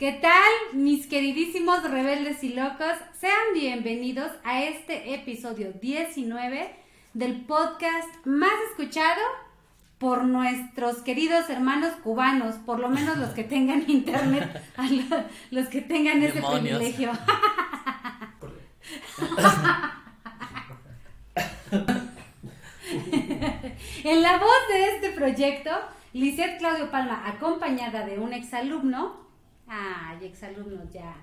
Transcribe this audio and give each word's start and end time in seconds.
¿Qué 0.00 0.12
tal, 0.12 0.50
mis 0.72 1.06
queridísimos 1.06 1.82
rebeldes 1.82 2.42
y 2.42 2.54
locos? 2.54 2.94
Sean 3.18 3.52
bienvenidos 3.52 4.32
a 4.44 4.64
este 4.64 5.12
episodio 5.12 5.74
19 5.74 6.74
del 7.12 7.42
podcast 7.42 8.08
más 8.24 8.50
escuchado 8.70 9.20
por 9.98 10.24
nuestros 10.24 11.02
queridos 11.02 11.50
hermanos 11.50 11.92
cubanos, 12.02 12.54
por 12.64 12.80
lo 12.80 12.88
menos 12.88 13.18
los 13.18 13.28
que 13.34 13.44
tengan 13.44 13.84
internet, 13.90 14.62
los 15.50 15.68
que 15.68 15.82
tengan 15.82 16.22
ese 16.22 16.40
privilegio. 16.40 17.12
en 24.04 24.22
la 24.22 24.38
voz 24.38 24.68
de 24.70 24.94
este 24.94 25.10
proyecto, 25.10 25.72
Lisette 26.14 26.56
Claudio 26.56 26.90
Palma, 26.90 27.28
acompañada 27.28 28.06
de 28.06 28.18
un 28.18 28.32
exalumno, 28.32 29.28
ay, 29.70 30.26
exalumnos 30.26 30.92
ya, 30.92 31.14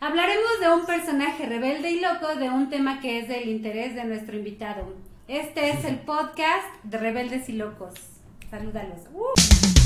hablaremos 0.00 0.60
de 0.60 0.70
un 0.70 0.86
personaje 0.86 1.46
rebelde 1.46 1.90
y 1.90 2.00
loco 2.00 2.34
de 2.34 2.50
un 2.50 2.68
tema 2.68 3.00
que 3.00 3.20
es 3.20 3.28
del 3.28 3.48
interés 3.48 3.94
de 3.94 4.04
nuestro 4.04 4.36
invitado. 4.36 4.92
Este 5.28 5.70
es 5.70 5.84
el 5.84 6.00
podcast 6.00 6.66
de 6.82 6.98
Rebeldes 6.98 7.48
y 7.48 7.52
Locos. 7.52 7.94
Salúdalos. 8.50 9.02
Uh. 9.14 9.79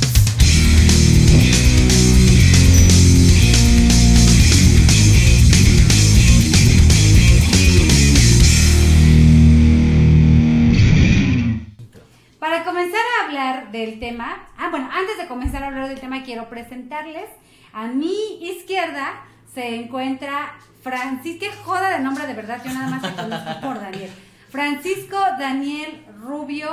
Hablar 13.34 13.72
del 13.72 13.98
tema, 13.98 14.46
ah, 14.56 14.68
bueno, 14.70 14.88
antes 14.92 15.18
de 15.18 15.26
comenzar 15.26 15.62
a 15.64 15.66
hablar 15.66 15.88
del 15.88 15.98
tema, 15.98 16.22
quiero 16.22 16.48
presentarles. 16.48 17.28
A 17.72 17.88
mi 17.88 18.38
izquierda 18.40 19.24
se 19.52 19.74
encuentra 19.74 20.56
Francisco, 20.82 21.46
joda 21.64 21.96
de 21.96 21.98
nombre 21.98 22.26
de 22.28 22.34
verdad, 22.34 22.62
yo 22.64 22.72
nada 22.72 22.88
más 22.88 23.02
te 23.02 23.12
conozco 23.20 23.60
por 23.60 23.80
Daniel. 23.80 24.10
Francisco 24.50 25.16
Daniel 25.38 26.04
Rubio. 26.20 26.68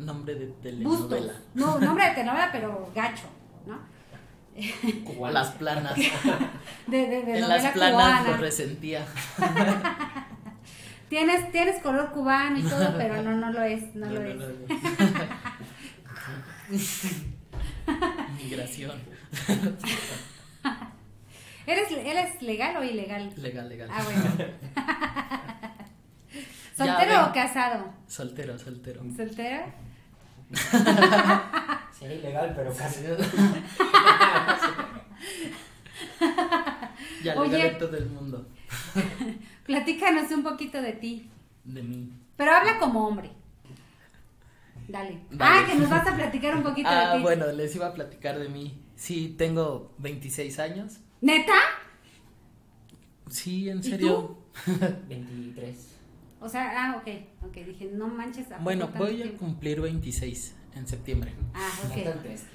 Nombre 0.00 0.34
de 0.34 0.46
telenovela. 0.46 1.34
No, 1.54 1.78
nombre 1.78 2.06
de 2.06 2.10
telenovela, 2.10 2.48
pero 2.50 2.90
gacho, 2.92 3.26
¿no? 3.66 3.78
Las 5.30 5.50
planas. 5.52 5.94
De, 6.88 7.06
de, 7.06 7.22
de 7.22 7.38
en 7.38 7.48
las 7.48 7.66
planas 7.66 8.26
lo 8.26 8.36
resentía. 8.38 9.06
Tienes, 11.08 11.50
tienes 11.52 11.82
color 11.82 12.10
cubano 12.10 12.58
y 12.58 12.62
todo, 12.62 12.94
pero 12.96 13.20
no, 13.22 13.32
no 13.32 13.52
lo 13.52 13.62
es, 13.62 13.94
no, 13.96 14.06
lo 14.06 14.22
es. 14.22 14.36
Migración. 18.36 18.98
¿Eres, 21.66 21.90
¿Eres 21.92 22.42
legal 22.42 22.76
o 22.76 22.84
ilegal? 22.84 23.32
Legal, 23.36 23.68
legal. 23.68 23.88
Ah, 23.92 24.02
bueno. 24.04 24.22
¿Soltero 26.76 27.26
o 27.26 27.32
casado? 27.32 27.92
Soltero, 28.06 28.58
soltero. 28.58 29.02
¿Soltero? 29.14 29.64
sí, 31.98 32.06
legal, 32.06 32.52
pero 32.56 32.74
casi. 32.74 33.04
ya 37.22 37.34
legal 37.34 37.60
en 37.60 37.78
todo 37.78 37.96
el 37.96 38.06
mundo. 38.06 38.48
Platícanos 39.64 40.30
un 40.32 40.42
poquito 40.42 40.80
de 40.80 40.92
ti. 40.94 41.30
De 41.64 41.82
mí. 41.82 42.10
Pero 42.36 42.52
habla 42.52 42.78
como 42.78 43.06
hombre. 43.06 43.30
Dale. 44.90 45.20
Ah, 45.38 45.64
que 45.66 45.74
nos 45.76 45.88
vas 45.88 46.06
a 46.06 46.16
platicar 46.16 46.56
un 46.56 46.62
poquito 46.62 46.88
de 46.88 46.96
ah, 46.96 47.12
ti. 47.12 47.18
Ah, 47.18 47.22
bueno, 47.22 47.46
les 47.52 47.74
iba 47.74 47.86
a 47.86 47.94
platicar 47.94 48.38
de 48.38 48.48
mí. 48.48 48.82
Sí, 48.96 49.34
tengo 49.38 49.94
26 49.98 50.58
años. 50.58 51.00
¿Neta? 51.20 51.54
Sí, 53.28 53.68
en 53.68 53.82
serio. 53.82 54.36
¿Y 54.66 54.70
tú? 54.70 54.86
23. 55.08 55.96
O 56.40 56.48
sea, 56.48 56.72
ah, 56.74 56.96
ok, 56.96 57.08
ok, 57.46 57.54
dije, 57.66 57.90
no 57.92 58.08
manches. 58.08 58.46
Bueno, 58.60 58.90
voy 58.96 59.22
a 59.22 59.36
cumplir 59.36 59.80
26 59.80 60.56
en 60.74 60.86
septiembre. 60.86 61.32
Ah, 61.54 61.70
ok. 61.86 61.98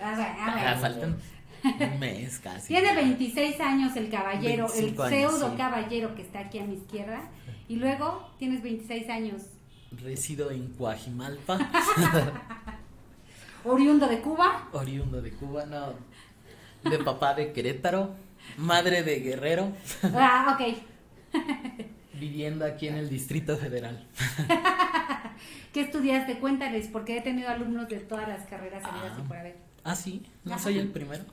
Ah, 0.02 0.74
ah, 0.74 0.78
faltan 0.80 1.18
un 1.64 2.00
mes 2.00 2.40
casi. 2.40 2.68
Tiene 2.68 2.96
26 2.96 3.60
años 3.62 3.96
el 3.96 4.10
caballero, 4.10 4.68
el 4.74 4.96
pseudo 4.96 5.56
caballero 5.56 6.16
que 6.16 6.22
está 6.22 6.40
aquí 6.40 6.60
a 6.60 6.66
mi 6.66 6.76
izquierda. 6.76 7.30
Y 7.68 7.78
luego 7.78 8.30
tienes 8.38 8.62
26 8.62 9.10
años. 9.10 9.42
Resido 9.92 10.52
en 10.52 10.68
Coajimalpa. 10.74 11.58
¿Oriundo 13.64 14.08
de 14.08 14.22
Cuba? 14.22 14.70
Oriundo 14.74 15.22
de 15.22 15.32
Cuba, 15.32 15.66
no. 15.66 15.94
De 16.90 17.00
papá 17.00 17.34
de 17.34 17.52
Querétaro, 17.52 18.16
madre 18.58 19.04
de 19.04 19.20
Guerrero. 19.20 19.72
Ah, 20.04 20.56
ok. 20.56 20.78
Viviendo 22.14 22.64
aquí 22.64 22.88
en 22.88 22.96
el 22.96 23.10
Distrito 23.10 23.58
Federal. 23.58 24.06
¿Qué 25.74 25.82
estudiaste? 25.82 26.40
Cuéntales, 26.40 26.88
porque 26.88 27.18
he 27.18 27.22
tenido 27.22 27.50
alumnos 27.50 27.90
de 27.90 28.00
todas 28.00 28.28
las 28.28 28.46
carreras 28.48 28.84
y 29.20 29.22
por 29.28 29.38
haber. 29.38 29.58
Ah, 29.84 29.96
sí, 29.96 30.24
no 30.44 30.58
soy 30.60 30.78
el 30.78 30.90
primero. 30.90 31.24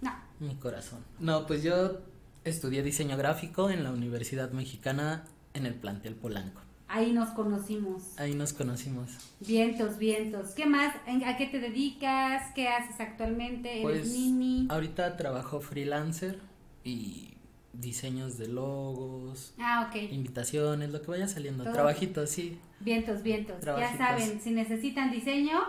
No. 0.00 0.14
Mi 0.40 0.54
corazón. 0.56 1.04
No, 1.18 1.46
pues 1.46 1.62
yo 1.62 2.00
estudié 2.44 2.82
diseño 2.82 3.16
gráfico 3.16 3.70
en 3.70 3.84
la 3.84 3.90
Universidad 3.90 4.50
Mexicana 4.52 5.24
en 5.54 5.66
el 5.66 5.74
plantel 5.74 6.14
Polanco. 6.14 6.60
Ahí 6.88 7.12
nos 7.12 7.30
conocimos. 7.30 8.02
Ahí 8.16 8.34
nos 8.34 8.52
conocimos. 8.52 9.10
Vientos, 9.40 9.98
vientos. 9.98 10.50
¿Qué 10.50 10.66
más? 10.66 10.94
¿A 11.26 11.36
qué 11.36 11.46
te 11.46 11.58
dedicas? 11.58 12.52
¿Qué 12.54 12.68
haces 12.68 13.00
actualmente? 13.00 13.82
¿Eres 13.82 13.82
pues, 13.82 14.12
nini? 14.12 14.68
Ahorita 14.70 15.16
trabajo 15.16 15.60
freelancer 15.60 16.38
y 16.84 17.34
diseños 17.72 18.38
de 18.38 18.48
logos. 18.48 19.52
Ah, 19.58 19.88
ok. 19.88 20.12
Invitaciones, 20.12 20.90
lo 20.90 21.02
que 21.02 21.10
vaya 21.10 21.26
saliendo. 21.26 21.64
Trabajitos, 21.64 22.30
sí. 22.30 22.58
Vientos, 22.80 23.22
vientos. 23.22 23.56
Ya 23.64 23.96
saben, 23.96 24.40
si 24.40 24.50
necesitan 24.50 25.10
diseño, 25.10 25.62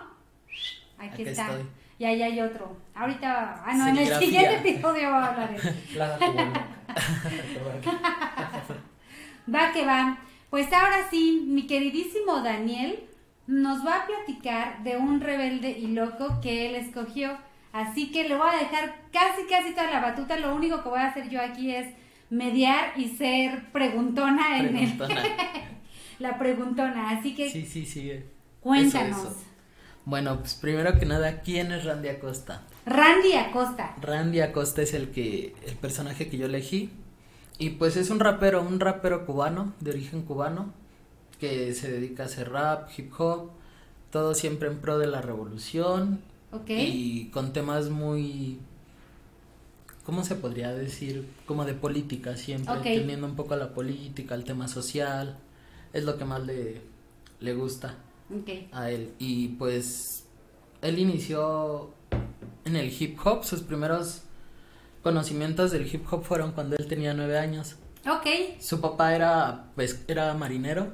aquí, 1.00 1.24
está. 1.24 1.50
Y 2.00 2.06
ahí 2.06 2.22
hay 2.22 2.40
otro. 2.42 2.78
Ahorita, 2.94 3.64
ah, 3.66 3.74
no, 3.76 3.88
en 3.88 3.98
el 3.98 4.20
siguiente 4.20 4.58
episodio 4.58 5.10
va 5.10 5.26
a 5.26 5.32
hablar 5.32 5.58
Va 9.54 9.72
que 9.72 9.86
va. 9.86 10.20
Pues 10.50 10.72
ahora 10.72 11.10
sí, 11.10 11.44
mi 11.46 11.68
queridísimo 11.68 12.42
Daniel 12.42 13.00
nos 13.48 13.86
va 13.86 14.04
a 14.04 14.08
platicar 14.08 14.84
de 14.84 14.98
un 14.98 15.22
rebelde 15.22 15.72
y 15.72 15.88
loco 15.88 16.40
que 16.42 16.68
él 16.68 16.76
escogió. 16.76 17.38
Así 17.74 18.12
que 18.12 18.28
le 18.28 18.36
voy 18.36 18.48
a 18.50 18.60
dejar 18.60 18.96
casi, 19.12 19.44
casi 19.50 19.72
toda 19.72 19.92
la 19.92 20.00
batuta. 20.00 20.38
Lo 20.38 20.56
único 20.56 20.84
que 20.84 20.90
voy 20.90 21.00
a 21.00 21.08
hacer 21.08 21.30
yo 21.30 21.42
aquí 21.42 21.74
es 21.74 21.88
mediar 22.30 22.94
y 22.98 23.10
ser 23.10 23.72
preguntona, 23.72 24.60
en 24.60 24.76
el... 24.76 24.98
la 26.20 26.38
preguntona. 26.38 27.12
Así 27.12 27.36
que... 27.36 27.50
Sí, 27.50 27.66
sí, 27.66 27.86
sí. 27.86 28.12
Cuéntanos. 28.62 29.34
Bueno, 30.06 30.40
pues 30.40 30.56
primero 30.56 30.98
que 30.98 31.06
nada, 31.06 31.42
¿quién 31.42 31.72
es 31.72 31.84
Randy 31.84 32.08
Acosta? 32.08 32.64
Randy 32.86 33.34
Acosta. 33.34 33.94
Randy 34.02 34.40
Acosta 34.40 34.82
es 34.82 34.94
el 34.94 35.12
que 35.12 35.54
el 35.66 35.76
personaje 35.76 36.30
que 36.30 36.38
yo 36.38 36.46
elegí 36.46 36.90
y 37.60 37.72
pues 37.72 37.98
es 37.98 38.10
un 38.10 38.20
rapero, 38.20 38.62
un 38.62 38.80
rapero 38.80 39.26
cubano, 39.26 39.74
de 39.80 39.92
origen 39.92 40.22
cubano, 40.22 40.74
que 41.40 41.74
se 41.74 41.92
dedica 41.92 42.24
a 42.24 42.26
hacer 42.28 42.52
rap, 42.52 42.90
hip 42.98 43.12
hop, 43.18 43.52
todo 44.12 44.34
siempre 44.34 44.68
en 44.70 44.80
pro 44.80 44.98
de 44.98 45.08
la 45.08 45.22
revolución. 45.22 46.22
Y 46.68 47.26
con 47.26 47.54
temas 47.54 47.90
muy 47.90 48.60
¿cómo 50.08 50.24
se 50.24 50.36
podría 50.36 50.74
decir? 50.74 51.28
Como 51.46 51.66
de 51.66 51.74
política 51.74 52.38
siempre, 52.38 52.80
teniendo 52.82 53.28
un 53.28 53.36
poco 53.36 53.56
a 53.56 53.58
la 53.58 53.74
política, 53.74 54.36
al 54.36 54.46
tema 54.46 54.70
social, 54.70 55.38
es 55.92 56.06
lo 56.06 56.18
que 56.18 56.24
más 56.24 56.46
le, 56.46 56.82
le 57.42 57.54
gusta 57.54 57.98
a 58.72 58.90
él. 58.90 59.12
Y 59.20 59.50
pues 59.50 60.24
él 60.82 60.98
inició 60.98 61.90
en 62.64 62.78
el 62.78 62.90
hip 62.90 63.20
hop, 63.26 63.44
sus 63.44 63.60
primeros 63.64 64.22
conocimientos 65.08 65.72
del 65.72 65.88
hip 65.88 66.06
hop 66.12 66.26
fueron 66.26 66.52
cuando 66.52 66.76
él 66.76 66.86
tenía 66.86 67.14
nueve 67.14 67.38
años. 67.40 67.78
Ok. 68.10 68.60
Su 68.60 68.82
papá 68.82 69.16
era, 69.16 69.68
pues, 69.76 70.04
era 70.10 70.34
marinero 70.34 70.90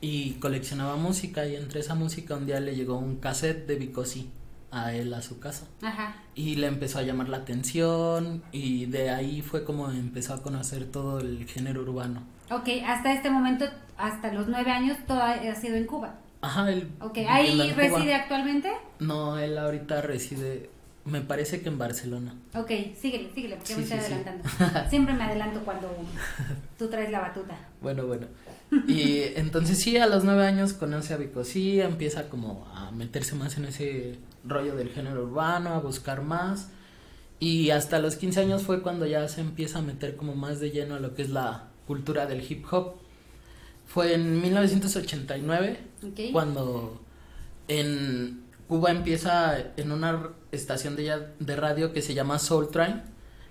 y 0.00 0.32
coleccionaba 0.34 0.96
música 0.96 1.44
y 1.46 1.56
entre 1.56 1.80
esa 1.80 1.94
música 1.94 2.36
un 2.36 2.46
día 2.46 2.58
le 2.58 2.74
llegó 2.74 2.96
un 2.96 3.16
cassette 3.16 3.66
de 3.66 3.76
Bicosí 3.76 4.30
a 4.70 4.94
él 4.94 5.12
a 5.12 5.20
su 5.20 5.40
casa. 5.40 5.66
Ajá. 5.82 6.16
Y 6.34 6.56
le 6.56 6.68
empezó 6.68 7.00
a 7.00 7.02
llamar 7.02 7.28
la 7.28 7.36
atención 7.36 8.42
y 8.50 8.86
de 8.86 9.10
ahí 9.10 9.42
fue 9.42 9.62
como 9.62 9.90
empezó 9.90 10.32
a 10.32 10.42
conocer 10.42 10.86
todo 10.86 11.20
el 11.20 11.44
género 11.46 11.82
urbano. 11.82 12.22
Ok, 12.50 12.68
hasta 12.86 13.12
este 13.12 13.28
momento, 13.28 13.66
hasta 13.98 14.32
los 14.32 14.48
nueve 14.48 14.70
años, 14.70 14.96
todo 15.06 15.20
ha 15.22 15.54
sido 15.54 15.76
en 15.76 15.84
Cuba. 15.84 16.14
Ajá, 16.40 16.70
él. 16.72 16.90
Ok, 17.00 17.18
¿ahí 17.28 17.72
reside 17.74 18.14
actualmente? 18.14 18.72
No, 19.00 19.38
él 19.38 19.58
ahorita 19.58 20.00
reside, 20.00 20.70
me 21.10 21.20
parece 21.20 21.60
que 21.60 21.68
en 21.68 21.78
Barcelona. 21.78 22.34
Ok, 22.54 22.70
síguele, 23.00 23.30
síguele, 23.34 23.56
porque 23.56 23.76
me 23.76 23.82
estoy 23.82 23.98
adelantando. 23.98 24.48
Siempre 24.90 25.14
me 25.14 25.24
adelanto 25.24 25.60
cuando 25.60 25.88
tú 26.78 26.88
traes 26.88 27.10
la 27.10 27.20
batuta. 27.20 27.56
Bueno, 27.80 28.06
bueno. 28.06 28.26
Y 28.86 29.22
entonces 29.34 29.78
sí, 29.78 29.96
a 29.96 30.06
los 30.06 30.22
nueve 30.22 30.46
años 30.46 30.72
conoce 30.74 31.12
a 31.12 31.16
Vicosí, 31.16 31.80
empieza 31.80 32.28
como 32.28 32.68
a 32.72 32.92
meterse 32.92 33.34
más 33.34 33.56
en 33.58 33.64
ese 33.64 34.16
rollo 34.44 34.76
del 34.76 34.90
género 34.90 35.24
urbano, 35.24 35.70
a 35.70 35.80
buscar 35.80 36.22
más. 36.22 36.68
Y 37.40 37.70
hasta 37.70 37.98
los 37.98 38.16
15 38.16 38.40
años 38.40 38.62
fue 38.62 38.82
cuando 38.82 39.06
ya 39.06 39.26
se 39.26 39.40
empieza 39.40 39.78
a 39.78 39.82
meter 39.82 40.14
como 40.14 40.36
más 40.36 40.60
de 40.60 40.70
lleno 40.70 40.94
a 40.94 41.00
lo 41.00 41.14
que 41.14 41.22
es 41.22 41.30
la 41.30 41.68
cultura 41.86 42.26
del 42.26 42.44
hip 42.48 42.64
hop. 42.70 42.96
Fue 43.86 44.14
en 44.14 44.40
1989 44.40 45.78
Ok. 46.06 46.20
cuando 46.32 47.00
en 47.66 48.42
Cuba 48.70 48.92
empieza 48.92 49.56
en 49.76 49.90
una 49.90 50.28
estación 50.52 50.94
de, 50.94 51.56
radio 51.56 51.92
que 51.92 52.02
se 52.02 52.14
llama 52.14 52.38
Soul 52.38 52.70
Train, 52.70 53.02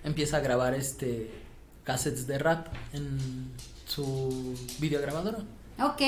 empieza 0.06 0.38
a 0.38 0.39
grabar 0.39 0.74
este 0.74 1.30
cassettes 1.83 2.25
de 2.25 2.38
rap 2.39 2.68
en 2.94 3.51
su 3.86 4.57
videograbadora. 4.80 5.39
Ok. 5.83 6.01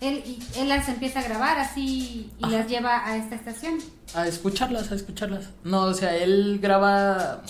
Él, 0.00 0.24
él 0.56 0.68
las 0.68 0.88
empieza 0.88 1.20
a 1.20 1.22
grabar 1.22 1.60
así 1.60 2.32
y 2.38 2.44
Ajá. 2.44 2.58
las 2.58 2.66
lleva 2.68 3.06
a 3.06 3.18
esta 3.18 3.36
estación. 3.36 3.78
A 4.14 4.26
escucharlas, 4.26 4.90
a 4.90 4.96
escucharlas. 4.96 5.50
No, 5.62 5.82
o 5.82 5.94
sea, 5.94 6.16
él 6.16 6.58
graba 6.60 7.42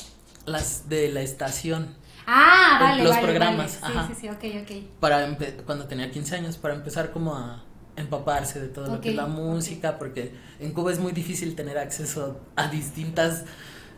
las 0.45 0.87
de 0.91 1.09
la 1.09 1.23
estación 1.23 1.97
Ah, 2.27 2.77
vale, 2.79 3.05
los 3.05 3.13
vale, 3.15 3.27
programas, 3.27 3.81
vale. 3.81 3.95
ajá. 3.99 4.09
Sí, 4.09 4.15
sí, 4.15 4.21
sí, 4.21 4.29
ok, 4.29 4.63
ok. 4.65 5.01
para 5.01 5.35
cuando 5.65 5.87
tenía 5.87 6.11
15 6.11 6.37
años 6.37 6.59
para 6.59 6.75
empezar 6.75 7.11
como 7.11 7.35
a 7.35 7.65
empaparse 7.97 8.61
de 8.61 8.69
todo 8.69 8.87
lo 8.87 9.01
que 9.01 9.11
es 9.11 9.17
la 9.17 9.27
música 9.27 9.99
porque 9.99 10.33
en 10.59 10.73
Cuba 10.73 10.93
es 10.93 10.99
muy 10.99 11.13
difícil 11.13 11.55
tener 11.55 11.79
acceso 11.79 12.41
a 12.57 12.69
distintas 12.69 13.45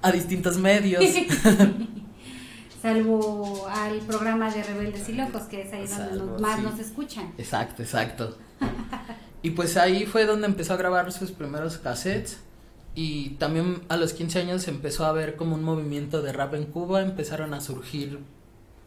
a 0.02 0.10
distintos 0.10 0.58
medios. 0.58 1.04
Salvo 2.82 3.68
al 3.68 3.98
programa 4.00 4.50
de 4.50 4.62
Rebeldes 4.62 5.08
y 5.08 5.12
Locos, 5.12 5.42
que 5.42 5.62
es 5.62 5.72
ahí 5.72 5.86
donde 5.86 6.16
nos- 6.32 6.40
más 6.40 6.56
sí. 6.56 6.62
nos 6.62 6.78
escuchan. 6.80 7.32
Exacto, 7.38 7.82
exacto. 7.82 8.36
Y 9.44 9.50
pues 9.50 9.76
ahí 9.76 10.06
fue 10.06 10.24
donde 10.24 10.46
empezó 10.46 10.74
a 10.74 10.76
grabar 10.76 11.10
sus 11.10 11.32
primeros 11.32 11.76
cassettes. 11.78 12.38
Y 12.94 13.30
también 13.40 13.82
a 13.88 13.96
los 13.96 14.12
15 14.12 14.38
años 14.38 14.68
empezó 14.68 15.04
a 15.04 15.10
ver 15.10 15.34
como 15.34 15.56
un 15.56 15.64
movimiento 15.64 16.22
de 16.22 16.32
rap 16.32 16.54
en 16.54 16.66
Cuba. 16.66 17.02
Empezaron 17.02 17.52
a 17.52 17.60
surgir 17.60 18.20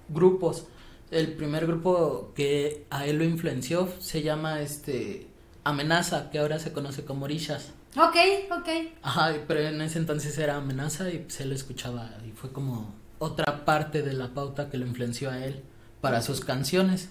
grupos. 0.07 0.67
El 1.11 1.33
primer 1.33 1.67
grupo 1.67 2.31
que 2.35 2.85
a 2.89 3.05
él 3.05 3.17
lo 3.17 3.23
influenció 3.23 3.87
se 3.99 4.21
llama 4.23 4.61
este 4.61 5.27
Amenaza, 5.63 6.29
que 6.29 6.39
ahora 6.39 6.59
se 6.59 6.73
conoce 6.73 7.05
como 7.05 7.25
Orishas. 7.25 7.71
Ok, 7.97 8.15
ok. 8.51 8.67
Ajá, 9.03 9.33
pero 9.47 9.61
en 9.61 9.81
ese 9.81 9.99
entonces 9.99 10.37
era 10.37 10.57
Amenaza 10.57 11.09
y 11.09 11.25
se 11.29 11.45
lo 11.45 11.55
escuchaba. 11.55 12.11
Y 12.27 12.31
fue 12.31 12.51
como 12.51 12.93
otra 13.19 13.63
parte 13.65 14.01
de 14.01 14.13
la 14.13 14.33
pauta 14.33 14.69
que 14.69 14.77
lo 14.77 14.85
influenció 14.85 15.29
a 15.29 15.45
él 15.45 15.63
para 16.01 16.21
sus 16.21 16.41
canciones. 16.41 17.09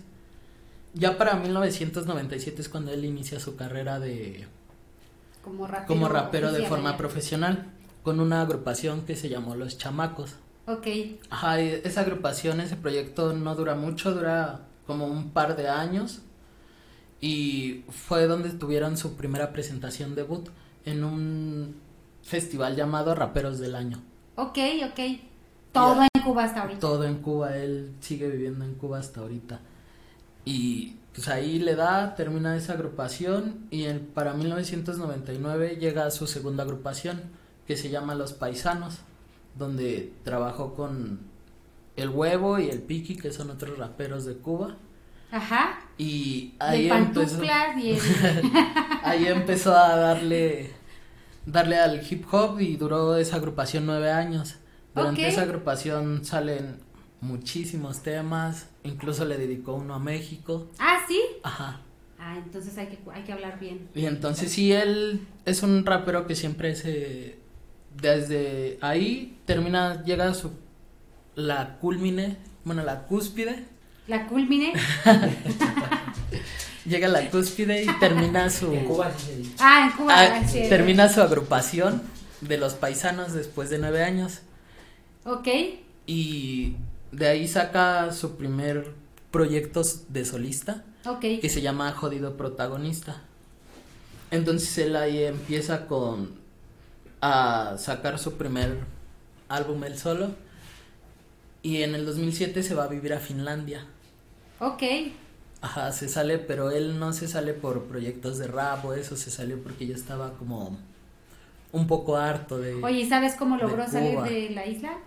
Ya 0.93 1.17
para 1.19 1.35
1997 1.37 2.61
es 2.63 2.69
cuando 2.69 2.93
él 2.93 3.05
inicia 3.05 3.41
su 3.41 3.57
carrera 3.57 3.99
de 3.99 4.47
Como 5.43 5.67
rapero. 5.67 5.87
como 5.89 6.09
rapero 6.09 6.53
de 6.53 6.67
forma 6.67 6.97
profesional 6.97 7.73
con 8.03 8.21
una 8.21 8.43
agrupación 8.43 9.05
que 9.07 9.17
se 9.17 9.29
llamó 9.29 9.57
Los 9.57 9.79
Chamacos. 9.79 10.35
Ok, 10.67 10.87
Ajá, 11.31 11.61
y 11.61 11.81
esa 11.85 12.01
agrupación, 12.03 12.61
ese 12.61 12.77
proyecto 12.77 13.33
no 13.35 13.55
dura 13.55 13.75
mucho, 13.75 14.13
dura 14.15 14.61
como 14.87 15.07
un 15.07 15.31
par 15.31 15.57
de 15.57 15.69
años 15.69 16.23
y 17.21 17.85
fue 17.91 18.27
donde 18.27 18.51
tuvieron 18.51 18.97
su 18.97 19.15
primera 19.17 19.53
presentación 19.53 20.15
debut 20.15 20.49
en 20.85 21.05
un 21.05 21.77
festival 22.23 22.77
llamado 22.77 23.15
Raperos 23.15 23.59
del 23.59 23.75
Año. 23.75 24.03
ok, 24.37 24.59
ok. 24.91 25.01
Todo 25.73 25.97
Ya. 25.97 26.09
en 26.15 26.23
Cuba 26.23 26.45
hasta 26.45 26.63
ahorita. 26.63 26.81
Todo 26.81 27.05
en 27.05 27.17
Cuba, 27.17 27.57
él 27.57 27.93
sigue 28.01 28.29
viviendo 28.31 28.65
en 28.65 28.75
Cuba 28.75 28.99
hasta 29.01 29.21
ahorita. 29.21 29.61
Y 30.45 30.97
pues 31.15 31.29
ahí 31.29 31.59
le 31.59 31.75
da, 31.75 32.15
termina 32.15 32.57
esa 32.57 32.75
agrupación 32.75 33.67
y 33.71 33.85
en, 33.85 34.07
para 34.07 34.35
1999 34.35 35.77
llega 35.81 36.07
a 36.07 36.11
su 36.11 36.27
segunda 36.27 36.63
agrupación 36.63 37.23
que 37.67 37.77
se 37.77 37.89
llama 37.91 38.15
Los 38.15 38.33
Paisanos, 38.35 38.99
donde 39.57 40.13
trabajó 40.25 40.75
con 40.75 41.21
El 41.97 42.09
Huevo 42.11 42.59
y 42.59 42.69
El 42.69 42.83
Piki, 42.83 43.17
que 43.17 43.33
son 43.33 43.51
otros 43.51 43.79
raperos 43.79 44.25
de 44.25 44.37
Cuba. 44.37 44.77
Ajá. 45.31 45.81
Y 45.99 46.55
ahí 46.59 46.89
de 46.89 46.97
empezó, 46.97 47.43
y 47.43 47.91
el... 47.91 47.99
ahí 49.03 49.27
empezó 49.27 49.75
a 49.75 49.97
darle, 49.97 50.71
darle 51.47 51.77
al 51.77 52.01
hip 52.09 52.25
hop 52.33 52.61
y 52.61 52.77
duró 52.77 53.17
esa 53.17 53.37
agrupación 53.37 53.87
nueve 53.87 54.11
años. 54.11 54.57
Durante 54.95 55.27
esa 55.27 55.43
agrupación 55.43 56.25
salen 56.25 56.79
muchísimos 57.21 58.03
temas, 58.03 58.69
incluso 58.85 59.25
le 59.25 59.37
dedicó 59.37 59.75
uno 59.75 59.95
a 59.95 59.99
México. 59.99 60.71
Ah, 60.79 60.99
¿sí? 61.09 61.21
Ajá. 61.43 61.81
Ah, 62.19 62.37
entonces 62.39 62.79
hay 62.79 62.87
que, 62.87 62.99
hay 63.13 63.25
que 63.25 63.33
hablar 63.33 63.59
bien. 63.59 63.89
Y 63.95 64.07
entonces 64.07 64.53
sí, 64.53 64.73
él 64.73 65.27
es 65.45 65.63
un 65.63 65.85
rapero 65.85 66.27
que 66.27 66.35
siempre 66.35 66.77
se... 66.77 67.39
Desde 68.01 68.79
ahí 68.81 69.39
termina, 69.47 70.03
llega 70.05 70.29
a 70.29 70.35
su... 70.35 70.53
La 71.35 71.79
culmine, 71.79 72.37
bueno, 72.65 72.83
la 72.85 73.03
cúspide. 73.05 73.65
La 74.07 74.27
culmine. 74.27 74.73
Llega 76.85 77.07
a 77.07 77.11
la 77.11 77.31
cúspide 77.31 77.83
y 77.83 77.99
termina 77.99 78.51
su... 78.51 78.71
En 78.73 78.85
Cuba 78.85 79.11
sí. 79.17 79.55
Ah, 79.59 79.89
en 79.91 79.97
Cuba. 79.97 80.15
Ah, 80.17 80.47
sí. 80.47 80.63
termina 80.69 81.09
su 81.09 81.23
agrupación 81.23 82.03
de 82.43 82.59
los 82.59 82.75
paisanos 82.75 83.33
después 83.33 83.71
de 83.71 83.79
nueve 83.79 84.05
años. 84.05 84.41
Ok. 85.25 85.49
Y 86.07 86.77
de 87.11 87.27
ahí 87.29 87.49
saca 87.49 88.13
su 88.13 88.37
primer 88.37 88.93
proyecto 89.31 89.83
de 90.11 90.25
solista 90.27 90.85
Ok. 91.07 91.21
que 91.41 91.49
se 91.49 91.63
llama 91.63 91.91
Jodido 91.93 92.37
Protagonista. 92.37 93.23
Entonces 94.31 94.77
él 94.79 94.97
ahí 94.97 95.23
empieza 95.25 95.87
con 95.87 96.33
a 97.27 97.79
sacar 97.79 98.19
su 98.19 98.35
primer 98.35 98.81
álbum 99.49 99.83
él 99.85 99.97
solo 99.97 100.33
y 101.63 101.83
en 101.83 101.95
el 101.95 102.05
2007 102.05 102.63
se 102.63 102.75
va 102.75 102.85
a 102.85 102.89
vivir 102.89 103.15
a 103.15 103.19
Finlandia. 103.19 103.87
Ok. 104.59 104.83
Ajá, 105.63 105.91
se 105.93 106.09
sale, 106.09 106.37
pero 106.37 106.71
él 106.71 106.99
no 106.99 107.15
se 107.15 107.27
sale 107.27 107.55
por 107.55 107.85
proyectos 107.85 108.37
de 108.37 108.47
rap 108.47 108.85
o 108.85 108.93
eso, 108.93 109.17
se 109.17 109.31
salió 109.31 109.59
porque 109.63 109.87
ya 109.87 109.95
estaba 109.95 110.35
como 110.35 110.77
un 111.73 111.87
poco 111.87 112.19
harto 112.19 112.59
de... 112.59 112.75
Oye, 112.75 113.01
¿y 113.01 113.09
¿sabes 113.09 113.37
cómo 113.37 113.57
logró 113.57 113.83
de 113.83 113.89
salir 113.91 114.21
de 114.21 114.51
la 114.51 114.67
isla? 114.67 114.99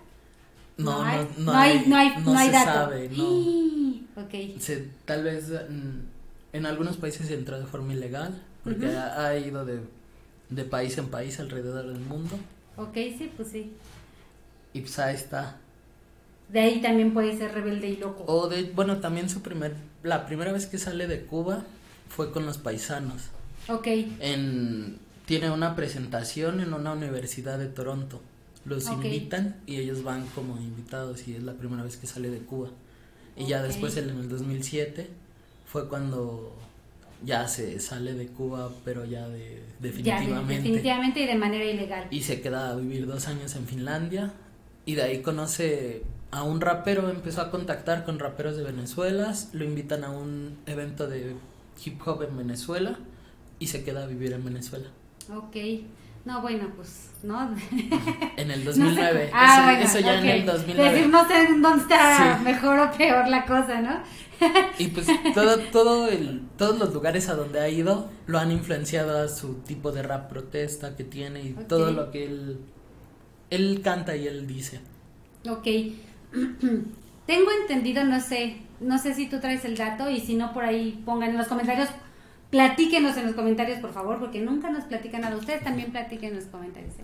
no, 0.77 0.99
no, 0.99 1.03
hay, 1.03 1.27
no, 1.37 1.53
hay, 1.53 1.83
no 1.85 1.97
hay, 1.97 2.09
no 2.17 2.33
no 2.33 2.39
hay 2.39 2.47
se 2.47 2.53
dato. 2.53 2.71
sabe, 2.71 3.09
no. 3.09 3.23
¡Ih! 3.23 4.03
Ok. 4.17 4.59
Se, 4.59 4.87
tal 5.05 5.23
vez 5.23 5.49
mm, 5.51 5.99
en 6.53 6.65
algunos 6.65 6.97
países 6.97 7.29
entró 7.29 7.59
de 7.59 7.67
forma 7.67 7.93
ilegal, 7.93 8.41
porque 8.63 8.87
ha 8.87 9.37
ido 9.37 9.63
de, 9.63 9.79
de 10.49 10.63
país 10.63 10.97
en 10.97 11.07
país 11.09 11.39
alrededor 11.39 11.87
del 11.87 11.99
mundo, 11.99 12.37
Ok, 12.77 12.93
sí, 12.93 13.31
pues 13.35 13.49
sí. 13.49 13.71
y 14.73 14.81
pues 14.81 14.99
ahí 14.99 15.15
está. 15.15 15.57
De 16.49 16.59
ahí 16.61 16.81
también 16.81 17.13
puede 17.13 17.35
ser 17.37 17.53
rebelde 17.53 17.89
y 17.89 17.97
loco. 17.97 18.23
O 18.27 18.47
de, 18.47 18.63
bueno, 18.71 18.97
también 18.99 19.29
su 19.29 19.41
primer, 19.41 19.75
la 20.03 20.25
primera 20.25 20.51
vez 20.53 20.65
que 20.67 20.77
sale 20.77 21.07
de 21.07 21.21
Cuba 21.25 21.63
fue 22.09 22.31
con 22.31 22.45
los 22.45 22.57
paisanos. 22.57 23.23
Ok. 23.67 23.87
En, 24.19 24.97
tiene 25.25 25.51
una 25.51 25.75
presentación 25.75 26.61
en 26.61 26.73
una 26.73 26.93
universidad 26.93 27.59
de 27.59 27.67
Toronto. 27.67 28.21
Los 28.63 28.89
invitan 28.89 29.55
y 29.65 29.77
ellos 29.77 30.03
van 30.03 30.25
como 30.27 30.57
invitados 30.57 31.27
y 31.27 31.35
es 31.35 31.43
la 31.43 31.53
primera 31.53 31.83
vez 31.83 31.97
que 31.97 32.07
sale 32.07 32.29
de 32.29 32.39
Cuba. 32.39 32.69
Y 33.35 33.47
ya 33.47 33.61
después 33.61 33.97
en 33.97 34.09
el 34.09 34.29
2007 34.29 35.09
fue 35.65 35.89
cuando 35.89 36.55
ya 37.25 37.47
se 37.47 37.79
sale 37.79 38.13
de 38.13 38.27
Cuba, 38.27 38.71
pero 38.85 39.05
ya 39.05 39.27
de 39.27 39.55
Ya, 39.57 39.63
definitivamente. 39.79 40.53
definitivamente 40.53 41.19
y 41.21 41.25
de 41.25 41.35
manera 41.35 41.65
ilegal. 41.65 42.07
Y 42.11 42.21
se 42.21 42.41
queda 42.41 42.71
a 42.71 42.75
vivir 42.75 43.07
dos 43.07 43.27
años 43.27 43.55
en 43.55 43.65
Finlandia 43.65 44.33
y 44.85 44.95
de 44.95 45.03
ahí 45.03 45.21
conoce 45.21 46.03
a 46.31 46.43
un 46.43 46.61
rapero, 46.61 47.09
empezó 47.09 47.41
a 47.41 47.51
contactar 47.51 48.03
con 48.05 48.19
raperos 48.19 48.57
de 48.57 48.63
Venezuela, 48.63 49.33
lo 49.53 49.63
invitan 49.63 50.03
a 50.03 50.11
un 50.11 50.57
evento 50.65 51.07
de 51.07 51.35
hip 51.83 52.01
hop 52.05 52.23
en 52.23 52.37
Venezuela 52.37 52.97
y 53.59 53.67
se 53.67 53.83
queda 53.83 54.03
a 54.03 54.07
vivir 54.07 54.33
en 54.33 54.43
Venezuela. 54.45 54.87
Ok. 55.35 55.55
No, 56.27 56.41
bueno, 56.41 56.67
pues, 56.75 57.09
¿no? 57.23 57.55
En 58.37 58.51
el 58.51 58.65
No 58.65 58.71
sé 58.73 58.79
2009. 58.81 59.29
cómo- 59.31 59.41
Ah, 59.41 59.53
eso, 59.55 59.63
bueno, 59.63 59.79
eso 59.81 59.99
ya 59.99 60.19
en 60.19 60.27
el 60.27 60.45
2009. 60.45 60.91
Decir, 60.93 61.07
no 61.09 61.27
sé 61.27 61.47
dónde 61.61 61.81
está 61.83 62.37
Sí. 62.37 62.43
mejor 62.43 62.79
o 62.79 62.91
peor 62.91 63.27
la 63.29 63.45
cosa, 63.45 63.81
¿no? 63.81 63.99
Y 64.77 64.87
pues 64.89 65.07
todo, 65.33 65.57
todo 65.71 66.09
el, 66.09 66.41
todos 66.57 66.77
los 66.77 66.93
lugares 66.93 67.27
a 67.29 67.33
donde 67.35 67.59
ha 67.61 67.69
ido 67.69 68.09
lo 68.27 68.37
han 68.39 68.51
influenciado 68.51 69.23
a 69.23 69.29
su 69.29 69.55
tipo 69.61 69.91
de 69.91 70.03
rap 70.03 70.29
protesta 70.29 70.95
que 70.97 71.03
tiene 71.05 71.41
y 71.41 71.53
todo 71.67 71.91
lo 71.91 72.11
que 72.11 72.25
él, 72.25 72.59
él 73.49 73.81
canta 73.83 74.15
y 74.17 74.27
él 74.27 74.45
dice. 74.45 74.79
Ok. 75.49 75.65
Tengo 77.25 77.49
entendido, 77.61 78.03
no 78.03 78.19
sé, 78.21 78.57
no 78.79 78.97
sé 78.99 79.13
si 79.13 79.27
tú 79.27 79.39
traes 79.39 79.65
el 79.65 79.75
dato 79.75 80.09
y 80.09 80.19
si 80.19 80.35
no 80.35 80.53
por 80.53 80.63
ahí 80.65 81.01
pongan 81.05 81.31
en 81.31 81.37
los 81.37 81.47
comentarios, 81.47 81.89
platíquenos 82.49 83.17
en 83.17 83.25
los 83.25 83.35
comentarios, 83.35 83.79
por 83.79 83.93
favor, 83.93 84.19
porque 84.19 84.39
nunca 84.41 84.69
nos 84.69 84.85
platican 84.85 85.21
nada. 85.21 85.35
Ustedes 85.37 85.63
también 85.63 85.91
platiquen 85.91 86.29
en 86.31 86.35
los 86.37 86.45
comentarios. 86.45 86.93
¿eh? 86.99 87.03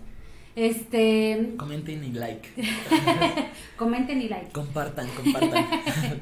Este, 0.56 1.54
Comenten 1.56 2.04
y 2.04 2.12
like. 2.12 2.48
comenten 3.76 4.22
y 4.22 4.28
like. 4.28 4.52
Compartan, 4.52 5.08
compartan. 5.08 5.64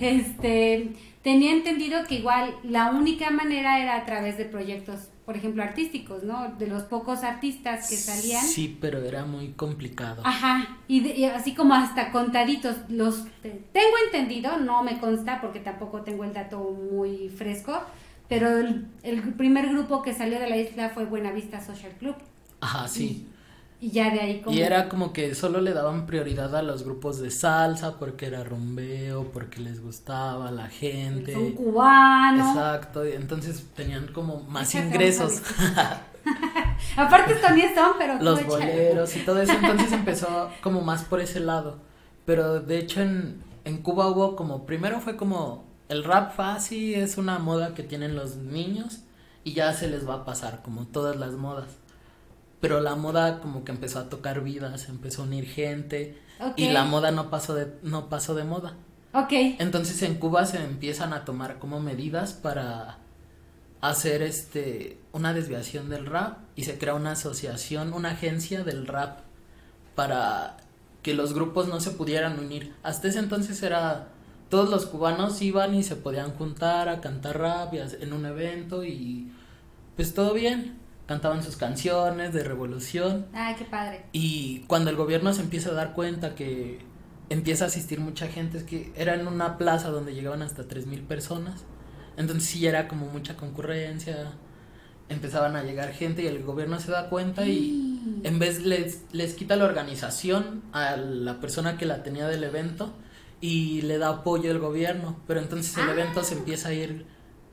Este, 0.00 0.92
tenía 1.22 1.52
entendido 1.52 2.04
que 2.06 2.16
igual 2.16 2.54
la 2.62 2.90
única 2.90 3.30
manera 3.30 3.80
era 3.80 3.96
a 3.96 4.04
través 4.06 4.38
de 4.38 4.44
proyectos 4.44 5.08
por 5.26 5.36
ejemplo, 5.36 5.62
artísticos, 5.62 6.24
¿no? 6.24 6.56
De 6.58 6.66
los 6.66 6.82
pocos 6.84 7.22
artistas 7.22 7.88
que 7.88 7.94
salían. 7.94 8.44
Sí, 8.44 8.76
pero 8.80 8.98
era 9.04 9.24
muy 9.26 9.50
complicado. 9.52 10.22
Ajá, 10.24 10.78
y, 10.88 11.00
de- 11.00 11.14
y 11.16 11.24
así 11.24 11.54
como 11.54 11.72
hasta 11.74 12.10
contaditos, 12.10 12.74
los 12.88 13.26
tengo 13.42 13.94
entendido, 14.06 14.58
no 14.58 14.82
me 14.82 14.98
consta 14.98 15.40
porque 15.40 15.60
tampoco 15.60 16.02
tengo 16.02 16.24
el 16.24 16.32
dato 16.32 16.58
muy 16.92 17.28
fresco, 17.28 17.80
pero 18.30 18.58
el, 18.58 18.86
el 19.02 19.34
primer 19.34 19.68
grupo 19.70 20.02
que 20.02 20.14
salió 20.14 20.38
de 20.38 20.48
la 20.48 20.56
isla 20.56 20.90
fue 20.90 21.04
Buenavista 21.04 21.60
Social 21.60 21.92
Club 21.98 22.14
Ajá, 22.60 22.86
sí. 22.86 23.26
y 23.80 23.90
ya 23.90 24.10
de 24.10 24.20
ahí 24.20 24.40
como... 24.40 24.56
Y 24.56 24.62
era 24.62 24.88
como 24.88 25.12
que 25.12 25.34
solo 25.34 25.60
le 25.60 25.72
daban 25.72 26.06
prioridad 26.06 26.54
a 26.54 26.62
los 26.62 26.84
grupos 26.84 27.20
de 27.20 27.30
salsa 27.32 27.98
porque 27.98 28.26
era 28.26 28.44
rumbeo, 28.44 29.32
porque 29.32 29.60
les 29.60 29.82
gustaba 29.82 30.52
la 30.52 30.68
gente. 30.68 31.32
Son 31.32 31.50
cubanos. 31.52 32.50
Exacto, 32.50 33.04
y 33.04 33.14
entonces 33.14 33.66
tenían 33.74 34.06
como 34.12 34.44
más 34.44 34.76
ingresos. 34.76 35.42
Aparte 36.96 37.34
ni 37.54 37.62
son, 37.74 37.94
pero 37.98 38.22
los 38.22 38.46
boleros 38.46 39.16
y 39.16 39.20
todo 39.24 39.42
eso, 39.42 39.54
entonces 39.54 39.90
empezó 39.90 40.50
como 40.62 40.82
más 40.82 41.02
por 41.02 41.20
ese 41.20 41.40
lado. 41.40 41.78
Pero 42.26 42.60
de 42.60 42.78
hecho 42.78 43.00
en, 43.00 43.42
en 43.64 43.78
Cuba 43.78 44.06
hubo 44.08 44.36
como, 44.36 44.66
primero 44.66 45.00
fue 45.00 45.16
como 45.16 45.69
el 45.90 46.04
rap 46.04 46.34
fácil, 46.34 46.94
es 46.94 47.18
una 47.18 47.38
moda 47.38 47.74
que 47.74 47.82
tienen 47.82 48.14
los 48.14 48.36
niños 48.36 49.00
y 49.42 49.54
ya 49.54 49.72
se 49.72 49.88
les 49.88 50.08
va 50.08 50.14
a 50.14 50.24
pasar, 50.24 50.62
como 50.62 50.86
todas 50.86 51.16
las 51.16 51.32
modas. 51.32 51.68
Pero 52.60 52.80
la 52.80 52.94
moda 52.94 53.40
como 53.40 53.64
que 53.64 53.72
empezó 53.72 53.98
a 53.98 54.08
tocar 54.08 54.42
vidas, 54.42 54.88
empezó 54.88 55.22
a 55.22 55.24
unir 55.24 55.46
gente 55.46 56.16
y 56.56 56.68
la 56.68 56.84
moda 56.84 57.10
no 57.10 57.28
pasó 57.28 57.54
de, 57.54 57.72
no 57.82 58.08
pasó 58.08 58.34
de 58.34 58.44
moda. 58.44 58.74
Ok, 59.12 59.32
Entonces 59.58 60.00
en 60.02 60.14
Cuba 60.14 60.46
se 60.46 60.62
empiezan 60.62 61.12
a 61.12 61.24
tomar 61.24 61.58
como 61.58 61.80
medidas 61.80 62.34
para 62.34 62.98
hacer 63.80 64.22
este 64.22 65.00
una 65.12 65.34
desviación 65.34 65.88
del 65.88 66.06
rap 66.06 66.38
y 66.54 66.64
se 66.64 66.78
crea 66.78 66.94
una 66.94 67.12
asociación, 67.12 67.92
una 67.92 68.10
agencia 68.10 68.62
del 68.62 68.86
rap 68.86 69.20
para 69.96 70.58
que 71.02 71.14
los 71.14 71.34
grupos 71.34 71.66
no 71.66 71.80
se 71.80 71.90
pudieran 71.90 72.38
unir. 72.38 72.74
Hasta 72.84 73.08
ese 73.08 73.18
entonces 73.18 73.60
era 73.64 74.08
todos 74.50 74.68
los 74.68 74.84
cubanos 74.86 75.40
iban 75.40 75.74
y 75.74 75.82
se 75.82 75.96
podían 75.96 76.32
juntar 76.32 76.88
a 76.88 77.00
cantar 77.00 77.38
rap 77.38 77.72
en 77.72 78.12
un 78.12 78.26
evento 78.26 78.84
y 78.84 79.30
pues 79.96 80.12
todo 80.12 80.34
bien, 80.34 80.76
cantaban 81.06 81.42
sus 81.42 81.56
canciones 81.56 82.32
de 82.32 82.44
revolución. 82.44 83.26
Ah, 83.32 83.54
qué 83.56 83.64
padre. 83.64 84.04
y 84.12 84.60
cuando 84.66 84.90
el 84.90 84.96
gobierno 84.96 85.32
se 85.32 85.42
empieza 85.42 85.70
a 85.70 85.74
dar 85.74 85.94
cuenta 85.94 86.34
que 86.34 86.80
empieza 87.30 87.64
a 87.64 87.68
asistir 87.68 88.00
mucha 88.00 88.26
gente, 88.26 88.58
es 88.58 88.64
que 88.64 88.92
era 88.96 89.14
en 89.14 89.28
una 89.28 89.56
plaza 89.56 89.90
donde 89.90 90.14
llegaban 90.14 90.42
hasta 90.42 90.64
3.000 90.64 91.06
personas, 91.06 91.64
entonces 92.16 92.48
sí 92.48 92.66
era 92.66 92.88
como 92.88 93.06
mucha 93.06 93.36
concurrencia, 93.36 94.32
empezaban 95.08 95.54
a 95.54 95.62
llegar 95.62 95.92
gente 95.92 96.22
y 96.22 96.26
el 96.26 96.42
gobierno 96.42 96.80
se 96.80 96.90
da 96.90 97.08
cuenta 97.08 97.46
y 97.46 98.20
en 98.24 98.38
vez 98.38 98.64
les, 98.64 99.02
les 99.12 99.34
quita 99.34 99.56
la 99.56 99.64
organización 99.64 100.62
a 100.72 100.96
la 100.96 101.40
persona 101.40 101.76
que 101.78 101.86
la 101.86 102.02
tenía 102.02 102.26
del 102.26 102.44
evento 102.44 102.92
y 103.40 103.82
le 103.82 103.98
da 103.98 104.08
apoyo 104.10 104.50
el 104.50 104.58
gobierno, 104.58 105.16
pero 105.26 105.40
entonces 105.40 105.76
el 105.78 105.88
Ah. 105.88 105.92
evento 105.92 106.22
se 106.24 106.34
empieza 106.34 106.68
a 106.70 106.72
ir, 106.74 107.06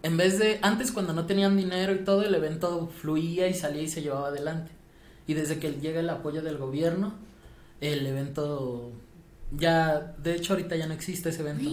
en 0.04 0.18
vez 0.18 0.38
de, 0.40 0.60
antes 0.62 0.92
cuando 0.92 1.14
no 1.14 1.26
tenían 1.26 1.56
dinero 1.58 1.94
y 1.94 2.00
todo, 2.00 2.24
el 2.24 2.36
evento 2.36 2.88
fluía 3.02 3.48
y 3.48 3.54
salía 3.54 3.82
y 3.84 3.88
se 3.90 4.02
llevaba 4.02 4.28
adelante. 4.28 4.72
Y 5.28 5.34
desde 5.34 5.60
que 5.60 5.72
llega 5.74 6.00
el 6.00 6.10
apoyo 6.10 6.42
del 6.42 6.58
gobierno, 6.58 7.14
el 7.82 8.06
evento 8.06 8.92
ya, 9.58 10.16
de 10.18 10.36
hecho 10.36 10.54
ahorita 10.54 10.76
ya 10.76 10.88
no 10.88 10.94
existe 10.94 11.30
ese 11.30 11.42
evento. 11.42 11.70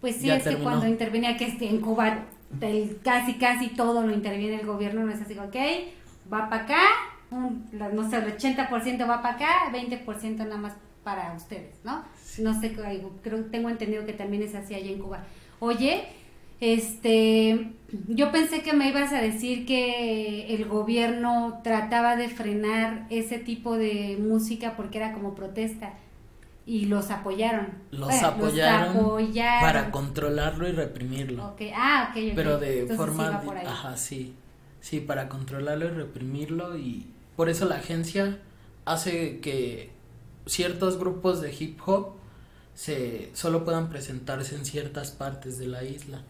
Pues 0.00 0.16
sí, 0.16 0.26
Ya 0.26 0.36
es 0.36 0.44
que 0.44 0.56
cuando 0.56 0.86
intervenía 0.86 1.36
que 1.36 1.46
este, 1.46 1.68
en 1.68 1.80
Cuba 1.80 2.26
el, 2.60 2.98
casi 3.04 3.34
casi 3.34 3.68
todo 3.68 4.04
lo 4.04 4.12
interviene 4.12 4.60
el 4.60 4.66
gobierno, 4.66 5.04
no 5.04 5.12
es 5.12 5.20
así, 5.20 5.38
ok, 5.38 5.54
va 6.32 6.48
para 6.48 6.62
acá, 6.64 6.80
un- 7.30 7.64
no 7.94 8.08
sé, 8.10 8.16
el 8.16 8.24
80% 8.36 9.06
va 9.08 9.22
para 9.22 9.34
acá, 9.36 9.48
20% 9.72 10.44
nada 10.44 10.56
más 10.56 10.72
para 11.04 11.32
ustedes, 11.34 11.76
¿no? 11.84 12.04
No 12.38 12.60
sé, 12.60 12.72
creo, 13.22 13.40
tengo 13.50 13.68
entendido 13.68 14.04
que 14.06 14.12
también 14.12 14.42
es 14.42 14.54
así 14.54 14.74
allá 14.74 14.90
en 14.90 14.98
Cuba. 14.98 15.24
Oye, 15.58 16.04
este, 16.60 17.70
yo 18.08 18.30
pensé 18.32 18.62
que 18.62 18.72
me 18.74 18.88
ibas 18.88 19.12
a 19.12 19.20
decir 19.20 19.64
que 19.66 20.54
el 20.54 20.66
gobierno 20.66 21.60
trataba 21.64 22.16
de 22.16 22.28
frenar 22.28 23.06
ese 23.10 23.38
tipo 23.38 23.76
de 23.76 24.18
música 24.20 24.76
porque 24.76 24.98
era 24.98 25.12
como 25.14 25.34
protesta 25.34 25.94
y 26.66 26.84
los 26.86 27.10
apoyaron. 27.10 27.68
Los 27.90 28.08
Bueno, 28.08 28.26
apoyaron 28.28 28.96
apoyaron. 28.98 29.60
para 29.60 29.90
controlarlo 29.90 30.68
y 30.68 30.72
reprimirlo. 30.72 31.56
Ah, 31.74 32.10
ok, 32.10 32.16
ok. 32.16 32.32
Pero 32.34 32.58
de 32.58 32.80
Entonces 32.80 32.88
sí 32.90 32.96
forma... 32.96 33.42
ahí. 33.58 33.66
Ajá, 33.66 33.96
sí. 33.96 34.34
Sí, 34.80 35.00
para 35.00 35.28
controlarlo 35.28 35.86
y 35.86 35.90
reprimirlo 35.90 36.76
y 36.76 37.06
por 37.36 37.48
eso 37.48 37.66
la 37.66 37.76
agencia 37.76 38.38
hace 38.84 39.40
que 39.40 39.90
ciertos 40.46 40.98
grupos 40.98 41.40
de 41.40 41.54
hip 41.54 41.80
hop 41.86 42.14
se 42.74 43.30
solo 43.34 43.64
puedan 43.64 43.88
presentarse 43.88 44.54
en 44.54 44.64
ciertas 44.64 45.10
partes 45.10 45.58
de 45.58 45.66
la 45.66 45.84
isla 45.84 46.22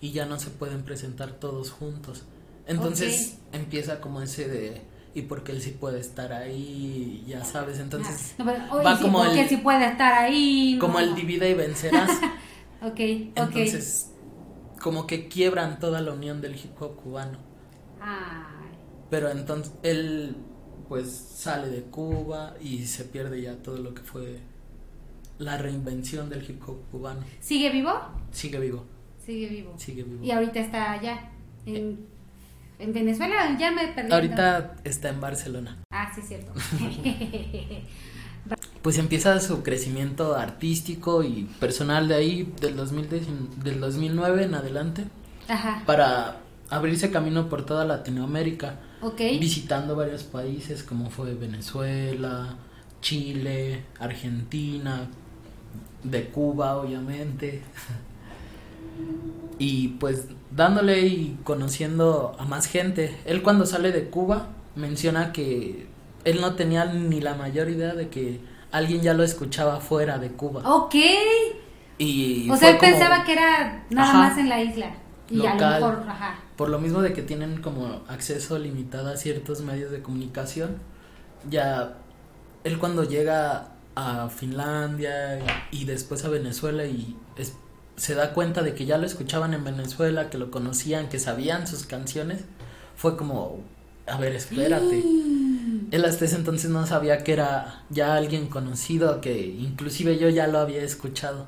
y 0.00 0.12
ya 0.12 0.26
no 0.26 0.38
se 0.38 0.50
pueden 0.50 0.82
presentar 0.82 1.32
todos 1.32 1.70
juntos. 1.70 2.24
Entonces 2.66 3.38
empieza 3.52 4.00
como 4.00 4.20
ese 4.22 4.48
de 4.48 4.82
y 5.14 5.22
porque 5.22 5.52
él 5.52 5.62
sí 5.62 5.70
puede 5.70 5.98
estar 5.98 6.32
ahí, 6.32 7.24
ya 7.26 7.42
sabes, 7.44 7.78
entonces 7.78 8.34
Ah, 8.38 8.42
no, 8.44 8.44
pero, 8.44 8.82
va 8.84 8.96
sí, 8.96 9.02
como 9.02 9.18
porque 9.24 9.42
el- 9.42 9.48
si 9.48 9.56
puede 9.56 9.86
estar 9.86 10.12
ahí. 10.12 10.76
como 10.78 10.94
no. 10.94 11.00
el 11.00 11.14
divide 11.14 11.50
y 11.50 11.54
vencerás. 11.54 12.10
Ok, 12.82 12.92
ok. 12.92 12.98
Entonces, 13.36 14.10
como 14.82 15.06
que 15.06 15.28
quiebran 15.28 15.80
toda 15.80 16.02
la 16.02 16.12
unión 16.12 16.42
del 16.42 16.54
hip 16.56 16.80
hop 16.80 16.94
cubano. 16.96 17.38
Ay, 17.98 18.68
Pero 19.08 19.30
entonces 19.30 19.72
él 19.82 20.36
pues 20.88 21.10
sale 21.10 21.68
de 21.68 21.82
Cuba 21.82 22.54
y 22.62 22.84
se 22.86 23.04
pierde 23.04 23.40
ya 23.42 23.56
todo 23.56 23.78
lo 23.78 23.94
que 23.94 24.02
fue 24.02 24.38
la 25.38 25.58
reinvención 25.58 26.28
del 26.30 26.48
hip 26.48 26.62
hop 26.66 26.78
cubano. 26.90 27.20
¿Sigue 27.40 27.70
vivo? 27.70 27.92
Sigue 28.32 28.58
vivo, 28.58 28.84
Sigue 29.24 29.48
vivo. 29.48 29.74
sigue 29.76 30.02
vivo. 30.02 30.24
Y 30.24 30.30
ahorita 30.30 30.60
está 30.60 30.92
allá, 30.92 31.30
en, 31.66 32.06
en 32.78 32.92
Venezuela, 32.92 33.56
ya 33.58 33.70
me 33.70 33.88
perdí. 33.88 34.12
Ahorita 34.12 34.76
está 34.84 35.08
en 35.10 35.20
Barcelona. 35.20 35.78
Ah, 35.90 36.10
sí, 36.14 36.22
cierto. 36.22 36.52
Pues 38.82 38.98
empieza 38.98 39.40
su 39.40 39.64
crecimiento 39.64 40.36
artístico 40.36 41.24
y 41.24 41.48
personal 41.58 42.06
de 42.06 42.14
ahí 42.14 42.52
del 42.60 42.76
2010 42.76 43.26
del 43.64 43.80
2009 43.80 44.44
en 44.44 44.54
adelante 44.54 45.04
Ajá, 45.48 45.82
para 45.84 46.36
abrirse 46.70 47.10
camino 47.10 47.48
por 47.48 47.66
toda 47.66 47.84
Latinoamérica. 47.84 48.76
Ok. 49.02 49.18
visitando 49.40 49.94
varios 49.96 50.22
países 50.24 50.82
como 50.82 51.10
fue 51.10 51.34
Venezuela, 51.34 52.56
Chile, 53.00 53.84
Argentina, 54.00 55.08
de 56.04 56.24
Cuba 56.28 56.76
obviamente. 56.76 57.62
Y 59.58 59.88
pues 60.00 60.26
dándole 60.50 61.00
y 61.06 61.38
conociendo 61.44 62.36
a 62.38 62.44
más 62.44 62.66
gente. 62.66 63.16
Él 63.24 63.42
cuando 63.42 63.66
sale 63.66 63.90
de 63.92 64.08
Cuba 64.08 64.48
menciona 64.74 65.32
que 65.32 65.86
él 66.24 66.40
no 66.40 66.54
tenía 66.54 66.84
ni 66.86 67.20
la 67.20 67.34
mayor 67.34 67.70
idea 67.70 67.94
de 67.94 68.08
que 68.08 68.40
alguien 68.72 69.00
ya 69.00 69.14
lo 69.14 69.22
escuchaba 69.22 69.80
fuera 69.80 70.18
de 70.18 70.30
Cuba. 70.32 70.62
Ok. 70.70 70.94
Y 71.98 72.50
O 72.50 72.56
sea, 72.56 72.70
él 72.70 72.78
como- 72.78 72.90
pensaba 72.92 73.24
que 73.24 73.32
era 73.32 73.84
nada 73.90 74.08
Ajá. 74.10 74.18
más 74.18 74.38
en 74.38 74.48
la 74.50 74.62
isla. 74.62 74.90
Y 75.30 75.44
a 75.46 75.54
lo 75.54 75.66
mejor, 75.70 76.04
ajá. 76.08 76.34
Por 76.56 76.68
lo 76.70 76.78
mismo 76.78 77.02
de 77.02 77.12
que 77.12 77.22
tienen 77.22 77.60
como 77.60 78.02
acceso 78.08 78.58
limitado 78.58 79.10
a 79.10 79.16
ciertos 79.16 79.60
medios 79.60 79.90
de 79.90 80.00
comunicación, 80.02 80.76
ya 81.50 81.98
él 82.64 82.78
cuando 82.78 83.04
llega 83.04 83.72
a 83.94 84.28
Finlandia 84.28 85.38
y 85.70 85.84
después 85.84 86.24
a 86.24 86.28
Venezuela 86.28 86.84
y 86.86 87.16
es- 87.36 87.54
se 87.96 88.14
da 88.14 88.32
cuenta 88.34 88.62
de 88.62 88.74
que 88.74 88.84
ya 88.86 88.98
lo 88.98 89.06
escuchaban 89.06 89.54
en 89.54 89.64
Venezuela, 89.64 90.28
que 90.30 90.38
lo 90.38 90.50
conocían, 90.50 91.08
que 91.08 91.18
sabían 91.18 91.66
sus 91.66 91.84
canciones, 91.86 92.44
fue 92.94 93.16
como, 93.16 93.60
a 94.06 94.18
ver, 94.18 94.34
espérate. 94.34 95.02
Él 95.90 96.04
hasta 96.04 96.24
ese 96.24 96.36
entonces 96.36 96.70
no 96.70 96.86
sabía 96.86 97.22
que 97.24 97.32
era 97.32 97.84
ya 97.90 98.14
alguien 98.16 98.48
conocido, 98.48 99.20
que 99.20 99.46
inclusive 99.46 100.18
yo 100.18 100.28
ya 100.28 100.46
lo 100.46 100.58
había 100.58 100.82
escuchado. 100.82 101.46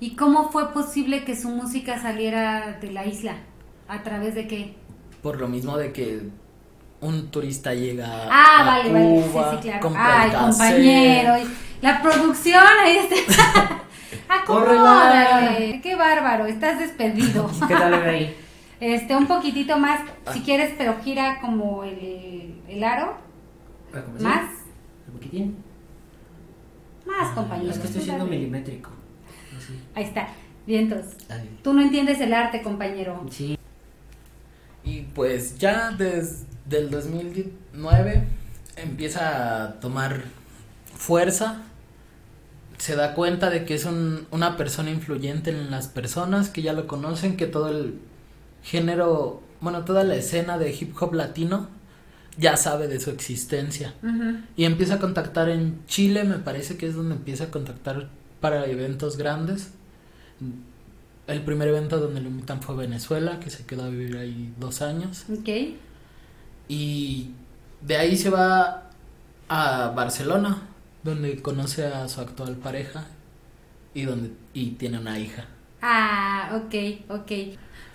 ¿Y 0.00 0.16
cómo 0.16 0.50
fue 0.50 0.72
posible 0.72 1.24
que 1.24 1.36
su 1.36 1.48
música 1.50 2.00
saliera 2.00 2.78
de 2.80 2.90
la 2.90 3.04
isla? 3.06 3.34
¿A 3.88 4.02
través 4.02 4.34
de 4.34 4.46
qué? 4.46 4.74
Por 5.22 5.38
lo 5.38 5.46
mismo 5.48 5.76
de 5.76 5.92
que 5.92 6.22
un 7.00 7.30
turista 7.30 7.74
llega 7.74 8.06
Ah, 8.30 8.60
a 8.60 8.64
vale, 8.64 8.92
vale. 8.92 9.22
Sí, 9.22 9.28
Cuba, 9.30 9.50
sí, 9.52 9.56
claro. 9.62 9.80
compra 9.80 10.24
el 10.26 10.32
compañero. 10.32 11.38
y 11.38 11.82
La 11.82 12.00
producción, 12.02 12.62
ahí 12.82 12.96
está. 13.10 13.82
Acomódale. 14.42 15.80
Qué 15.82 15.94
bárbaro, 15.96 16.46
estás 16.46 16.78
despedido. 16.78 17.50
¿Qué 17.68 17.74
tal 17.74 17.90
ve 18.00 18.08
ahí? 18.10 18.36
Este, 18.80 19.14
un 19.14 19.26
poquitito 19.26 19.76
más, 19.78 20.00
Ah. 20.24 20.32
si 20.32 20.40
quieres, 20.40 20.74
pero 20.78 20.96
gira 21.02 21.40
como 21.42 21.84
el, 21.84 22.54
el 22.68 22.84
aro. 22.84 23.18
Más, 24.20 24.44
¿Un 25.08 25.14
poquitín? 25.14 25.56
más, 27.06 27.34
compañero. 27.34 27.70
Es 27.70 27.78
que 27.78 27.86
estoy 27.88 28.02
siendo 28.02 28.24
milimétrico. 28.24 28.90
Ahí 29.94 30.04
está, 30.04 30.28
vientos. 30.66 31.06
Tú 31.62 31.72
no 31.72 31.82
entiendes 31.82 32.20
el 32.20 32.32
arte, 32.34 32.62
compañero. 32.62 33.26
Sí. 33.30 33.58
pues 35.14 35.58
ya 35.58 35.90
desde 35.92 36.46
el 36.70 36.90
2009 36.90 38.24
empieza 38.76 39.64
a 39.64 39.80
tomar 39.80 40.22
fuerza, 40.94 41.62
se 42.78 42.96
da 42.96 43.14
cuenta 43.14 43.50
de 43.50 43.64
que 43.64 43.74
es 43.74 43.84
un, 43.84 44.26
una 44.30 44.56
persona 44.56 44.90
influyente 44.90 45.50
en 45.50 45.70
las 45.70 45.88
personas, 45.88 46.48
que 46.48 46.62
ya 46.62 46.72
lo 46.72 46.86
conocen, 46.86 47.36
que 47.36 47.46
todo 47.46 47.68
el 47.68 47.98
género, 48.62 49.42
bueno, 49.60 49.84
toda 49.84 50.04
la 50.04 50.14
escena 50.14 50.58
de 50.58 50.72
hip 50.72 50.94
hop 51.00 51.14
latino 51.14 51.68
ya 52.38 52.56
sabe 52.56 52.88
de 52.88 53.00
su 53.00 53.10
existencia. 53.10 53.94
Y 54.56 54.64
empieza 54.64 54.94
a 54.94 54.98
contactar 54.98 55.48
en 55.50 55.84
Chile, 55.86 56.24
me 56.24 56.38
parece 56.38 56.76
que 56.76 56.86
es 56.86 56.94
donde 56.94 57.14
empieza 57.14 57.44
a 57.44 57.50
contactar 57.50 58.08
para 58.40 58.66
eventos 58.66 59.16
grandes. 59.16 59.72
El 61.26 61.42
primer 61.42 61.68
evento 61.68 61.98
donde 61.98 62.20
lo 62.20 62.28
invitan 62.28 62.62
fue 62.62 62.74
Venezuela, 62.74 63.38
que 63.40 63.50
se 63.50 63.64
quedó 63.64 63.84
a 63.84 63.88
vivir 63.88 64.16
ahí 64.16 64.52
dos 64.58 64.82
años. 64.82 65.24
Ok. 65.30 65.48
Y 66.68 67.30
de 67.80 67.96
ahí 67.96 68.16
se 68.16 68.30
va 68.30 68.90
a 69.48 69.92
Barcelona, 69.94 70.62
donde 71.02 71.40
conoce 71.40 71.86
a 71.86 72.08
su 72.08 72.20
actual 72.20 72.56
pareja 72.56 73.06
y 73.94 74.02
donde 74.02 74.30
y 74.54 74.70
tiene 74.70 74.98
una 74.98 75.18
hija. 75.18 75.46
Ah, 75.82 76.60
ok, 76.62 77.10
ok. 77.10 77.32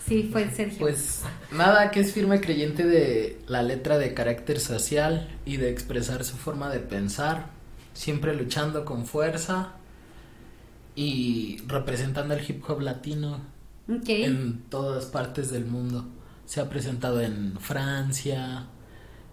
Sí, 0.06 0.30
fue 0.32 0.50
Sergio. 0.52 0.80
Pues 0.80 1.24
nada, 1.52 1.90
que 1.90 2.02
es 2.02 2.14
firme 2.14 2.40
creyente 2.40 2.86
de 2.86 3.42
la 3.48 3.64
letra 3.64 3.98
de 3.98 4.14
carácter 4.14 4.60
social 4.60 5.28
y 5.46 5.58
de 5.58 5.72
expresar 5.72 6.24
su 6.24 6.38
forma 6.38 6.70
de 6.70 6.80
pensar, 6.80 7.48
siempre 7.94 8.36
luchando 8.36 8.86
con 8.86 9.06
fuerza 9.06 9.74
y 10.96 11.58
representando 11.68 12.34
el 12.34 12.50
hip 12.50 12.64
hop 12.68 12.82
latino 12.82 13.40
okay. 13.90 14.24
en 14.24 14.64
todas 14.70 15.06
partes 15.06 15.52
del 15.52 15.66
mundo. 15.66 16.06
Se 16.46 16.62
ha 16.62 16.70
presentado 16.70 17.22
en 17.22 17.58
Francia, 17.60 18.68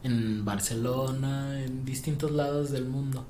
en 0.03 0.45
Barcelona, 0.45 1.63
en 1.63 1.85
distintos 1.85 2.31
lados 2.33 2.71
del 2.71 2.87
mundo. 2.87 3.27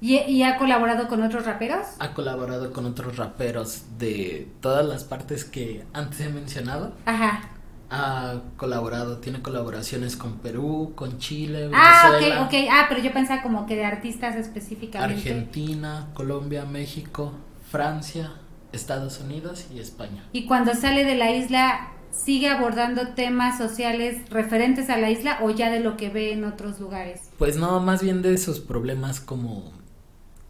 ¿Y, 0.00 0.18
¿Y, 0.18 0.42
ha 0.42 0.58
colaborado 0.58 1.08
con 1.08 1.22
otros 1.22 1.46
raperos? 1.46 1.86
Ha 1.98 2.12
colaborado 2.12 2.72
con 2.72 2.84
otros 2.84 3.16
raperos 3.16 3.84
de 3.98 4.48
todas 4.60 4.84
las 4.84 5.04
partes 5.04 5.44
que 5.44 5.84
antes 5.94 6.20
he 6.20 6.28
mencionado. 6.28 6.92
Ajá. 7.06 7.48
Ha 7.88 8.40
colaborado, 8.56 9.18
tiene 9.18 9.40
colaboraciones 9.40 10.16
con 10.16 10.38
Perú, 10.38 10.92
con 10.94 11.18
Chile, 11.18 11.70
Ah, 11.72 12.10
Venezuela, 12.10 12.42
ok, 12.42 12.48
ok. 12.48 12.68
Ah, 12.70 12.86
pero 12.88 13.00
yo 13.00 13.12
pensaba 13.12 13.42
como 13.42 13.64
que 13.64 13.76
de 13.76 13.84
artistas 13.84 14.36
específicamente. 14.36 15.14
Argentina, 15.14 16.08
Colombia, 16.12 16.66
México, 16.66 17.32
Francia, 17.70 18.32
Estados 18.72 19.20
Unidos 19.20 19.66
y 19.74 19.80
España. 19.80 20.24
Y 20.32 20.46
cuando 20.46 20.74
sale 20.74 21.04
de 21.04 21.16
la 21.16 21.32
isla, 21.32 21.92
¿sigue 22.10 22.48
abordando 22.48 23.08
temas 23.14 23.58
sociales 23.58 24.28
referentes 24.30 24.90
a 24.90 24.98
la 24.98 25.10
isla 25.10 25.40
o 25.42 25.50
ya 25.50 25.70
de 25.70 25.80
lo 25.80 25.96
que 25.96 26.08
ve 26.08 26.32
en 26.32 26.44
otros 26.44 26.78
lugares? 26.80 27.22
Pues 27.38 27.56
no, 27.56 27.80
más 27.80 28.02
bien 28.02 28.22
de 28.22 28.38
sus 28.38 28.60
problemas 28.60 29.20
como 29.20 29.72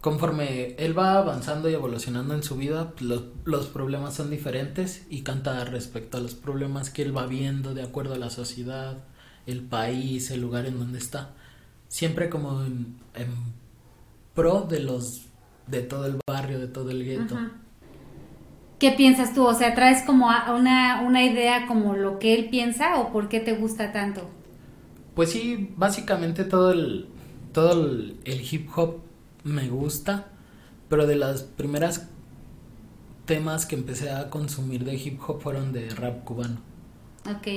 conforme 0.01 0.75
él 0.75 0.97
va 0.97 1.17
avanzando 1.17 1.69
y 1.69 1.73
evolucionando 1.73 2.33
en 2.33 2.43
su 2.43 2.55
vida, 2.55 2.93
los, 2.99 3.23
los, 3.43 3.67
problemas 3.67 4.13
son 4.13 4.29
diferentes 4.29 5.05
y 5.09 5.23
canta 5.23 5.65
respecto 5.65 6.17
a 6.17 6.21
los 6.21 6.35
problemas 6.35 6.89
que 6.89 7.01
él 7.01 7.17
va 7.17 7.25
viendo 7.25 7.73
de 7.73 7.83
acuerdo 7.83 8.13
a 8.13 8.17
la 8.17 8.29
sociedad, 8.29 9.03
el 9.47 9.61
país, 9.63 10.31
el 10.31 10.39
lugar 10.39 10.65
en 10.65 10.79
donde 10.79 10.99
está. 10.99 11.31
Siempre 11.89 12.29
como 12.29 12.63
en, 12.63 12.95
en 13.15 13.27
pro 14.33 14.61
de 14.61 14.79
los 14.79 15.26
de 15.67 15.81
todo 15.81 16.05
el 16.05 16.19
barrio, 16.27 16.59
de 16.59 16.67
todo 16.67 16.91
el 16.91 17.03
gueto. 17.03 17.35
Ajá. 17.35 17.51
¿Qué 18.79 18.91
piensas 18.91 19.33
tú? 19.33 19.43
O 19.43 19.53
sea, 19.55 19.73
¿traes 19.73 20.03
como 20.03 20.27
una, 20.27 21.01
una 21.01 21.23
idea 21.23 21.65
como 21.65 21.95
lo 21.95 22.19
que 22.19 22.35
él 22.35 22.49
piensa 22.49 22.97
o 22.99 23.11
por 23.11 23.27
qué 23.27 23.39
te 23.39 23.53
gusta 23.53 23.91
tanto? 23.91 24.29
Pues 25.15 25.31
sí, 25.31 25.73
básicamente 25.75 26.43
todo 26.43 26.71
el, 26.71 27.07
todo 27.53 27.85
el, 27.85 28.19
el 28.23 28.41
hip 28.41 28.69
hop 28.75 28.97
me 29.43 29.67
gusta, 29.67 30.27
pero 30.89 31.07
de 31.07 31.15
las 31.15 31.41
primeras 31.41 32.07
temas 33.25 33.65
que 33.65 33.75
empecé 33.75 34.11
a 34.11 34.29
consumir 34.29 34.83
de 34.83 34.95
hip 34.95 35.19
hop 35.27 35.41
fueron 35.41 35.73
de 35.73 35.89
rap 35.89 36.23
cubano. 36.23 36.57
Ok, 37.25 37.47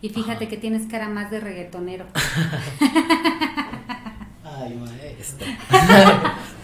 y 0.00 0.08
fíjate 0.10 0.44
Ajá. 0.44 0.48
que 0.48 0.56
tienes 0.56 0.86
cara 0.86 1.08
más 1.08 1.32
de 1.32 1.40
reggaetonero. 1.40 2.06
Ay, 4.44 4.74
maestro. 4.76 5.46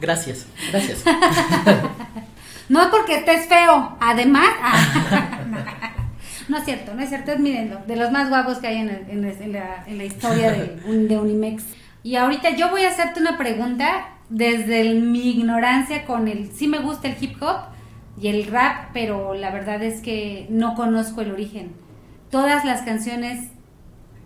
gracias, 0.00 0.46
gracias. 0.70 1.04
no 2.68 2.90
porque 2.90 3.16
estés 3.16 3.48
feo, 3.48 3.96
además. 4.00 4.48
no 6.48 6.58
es 6.58 6.64
cierto, 6.64 6.94
no 6.94 7.02
es 7.02 7.08
cierto, 7.08 7.32
es 7.32 7.40
miren, 7.40 7.78
de 7.86 7.96
los 7.96 8.10
más 8.10 8.28
guapos 8.28 8.58
que 8.58 8.68
hay 8.68 8.78
en, 8.78 9.98
la, 9.98 10.04
historia 10.04 10.52
de, 10.52 11.08
de 11.08 11.18
Unimex. 11.18 11.64
Y 12.02 12.16
ahorita 12.16 12.50
yo 12.50 12.70
voy 12.70 12.82
a 12.82 12.88
hacerte 12.88 13.20
una 13.20 13.36
pregunta 13.36 14.08
desde 14.28 14.94
mi 14.94 15.30
ignorancia 15.30 16.04
con 16.04 16.28
el, 16.28 16.52
sí 16.52 16.68
me 16.68 16.78
gusta 16.78 17.08
el 17.08 17.16
hip 17.20 17.42
hop 17.42 17.60
y 18.20 18.28
el 18.28 18.46
rap, 18.46 18.90
pero 18.92 19.34
la 19.34 19.50
verdad 19.50 19.82
es 19.82 20.00
que 20.00 20.46
no 20.50 20.74
conozco 20.74 21.20
el 21.20 21.32
origen. 21.32 21.72
Todas 22.30 22.64
las 22.64 22.82
canciones 22.82 23.50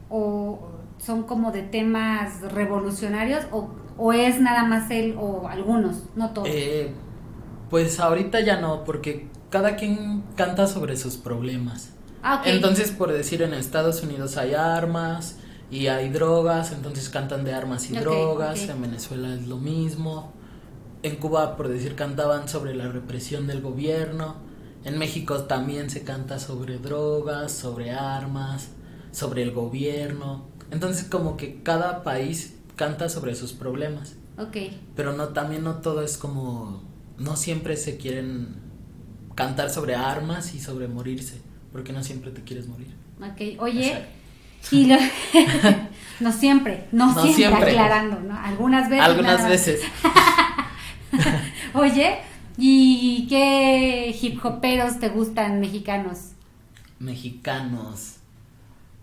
o 0.08 0.70
son 0.98 1.24
como 1.24 1.52
de 1.52 1.62
temas 1.62 2.40
revolucionarios 2.52 3.46
o, 3.50 3.70
o 3.98 4.12
es 4.12 4.40
nada 4.40 4.64
más 4.64 4.90
él 4.90 5.16
o 5.18 5.48
algunos, 5.48 6.02
no 6.16 6.30
todos. 6.30 6.48
Eh, 6.50 6.92
pues 7.70 8.00
ahorita 8.00 8.40
ya 8.40 8.60
no, 8.60 8.84
porque 8.84 9.28
cada 9.50 9.76
quien 9.76 10.24
canta 10.36 10.66
sobre 10.66 10.96
sus 10.96 11.16
problemas. 11.16 11.92
Ah, 12.22 12.38
okay. 12.40 12.54
Entonces, 12.54 12.90
por 12.90 13.12
decir, 13.12 13.42
en 13.42 13.54
Estados 13.54 14.02
Unidos 14.02 14.36
hay 14.36 14.54
armas, 14.54 15.36
y 15.72 15.86
hay 15.86 16.10
drogas, 16.10 16.70
entonces 16.70 17.08
cantan 17.08 17.44
de 17.44 17.54
armas 17.54 17.88
y 17.88 17.92
okay, 17.94 18.02
drogas, 18.02 18.60
okay. 18.60 18.70
en 18.70 18.82
Venezuela 18.82 19.34
es 19.34 19.46
lo 19.46 19.56
mismo, 19.56 20.30
en 21.02 21.16
Cuba 21.16 21.56
por 21.56 21.68
decir 21.68 21.96
cantaban 21.96 22.46
sobre 22.46 22.74
la 22.74 22.88
represión 22.88 23.46
del 23.46 23.62
gobierno, 23.62 24.36
en 24.84 24.98
México 24.98 25.44
también 25.44 25.88
se 25.88 26.04
canta 26.04 26.38
sobre 26.38 26.76
drogas, 26.76 27.52
sobre 27.52 27.92
armas, 27.92 28.68
sobre 29.12 29.42
el 29.42 29.52
gobierno, 29.52 30.44
entonces 30.70 31.06
como 31.08 31.38
que 31.38 31.62
cada 31.62 32.02
país 32.02 32.54
canta 32.76 33.08
sobre 33.08 33.34
sus 33.34 33.52
problemas. 33.52 34.16
Ok. 34.38 34.56
Pero 34.96 35.12
no, 35.12 35.28
también 35.28 35.64
no 35.64 35.76
todo 35.76 36.02
es 36.02 36.16
como, 36.16 36.82
no 37.18 37.36
siempre 37.36 37.76
se 37.76 37.96
quieren 37.96 38.56
cantar 39.34 39.70
sobre 39.70 39.94
armas 39.94 40.54
y 40.54 40.60
sobre 40.60 40.88
morirse, 40.88 41.40
porque 41.72 41.92
no 41.92 42.02
siempre 42.02 42.30
te 42.30 42.42
quieres 42.42 42.68
morir. 42.68 42.94
Ok, 43.20 43.60
oye... 43.60 43.88
Exacto. 43.88 44.22
Y 44.70 44.86
lo, 44.86 44.96
no 46.20 46.32
siempre, 46.32 46.86
no, 46.92 47.06
no 47.06 47.22
siempre, 47.22 47.34
siempre, 47.34 47.70
aclarando, 47.70 48.20
¿no? 48.20 48.38
Algunas 48.38 48.88
veces. 48.88 49.04
Algunas 49.04 49.48
veces. 49.48 49.80
Oye, 51.74 52.18
¿y 52.56 53.26
qué 53.28 54.16
hip 54.20 54.44
hoperos 54.44 55.00
te 55.00 55.08
gustan 55.08 55.60
mexicanos? 55.60 56.32
Mexicanos. 56.98 58.16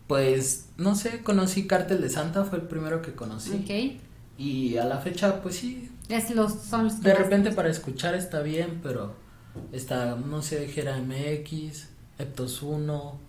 Pues, 0.10 0.70
no 0.78 0.96
sé, 0.96 1.22
conocí 1.22 1.68
Cártel 1.68 2.02
de 2.02 2.10
Santa, 2.10 2.44
fue 2.44 2.58
el 2.58 2.66
primero 2.66 3.04
que 3.04 3.14
conocí. 3.14 3.52
Ok. 3.52 4.02
Y 4.40 4.76
a 4.78 4.86
la 4.86 4.98
fecha, 4.98 5.40
pues 5.44 5.58
sí. 5.58 5.88
Es 6.10 6.32
los, 6.32 6.52
son 6.52 6.86
los 6.86 7.04
De 7.04 7.14
repente 7.14 7.52
para 7.52 7.70
escuchar 7.70 8.16
está 8.16 8.42
bien, 8.42 8.80
pero 8.82 9.14
está, 9.72 10.16
no 10.16 10.42
sé, 10.42 10.68
Gera 10.68 10.98
MX, 10.98 11.90
Eptos 12.18 12.64
1, 12.64 13.20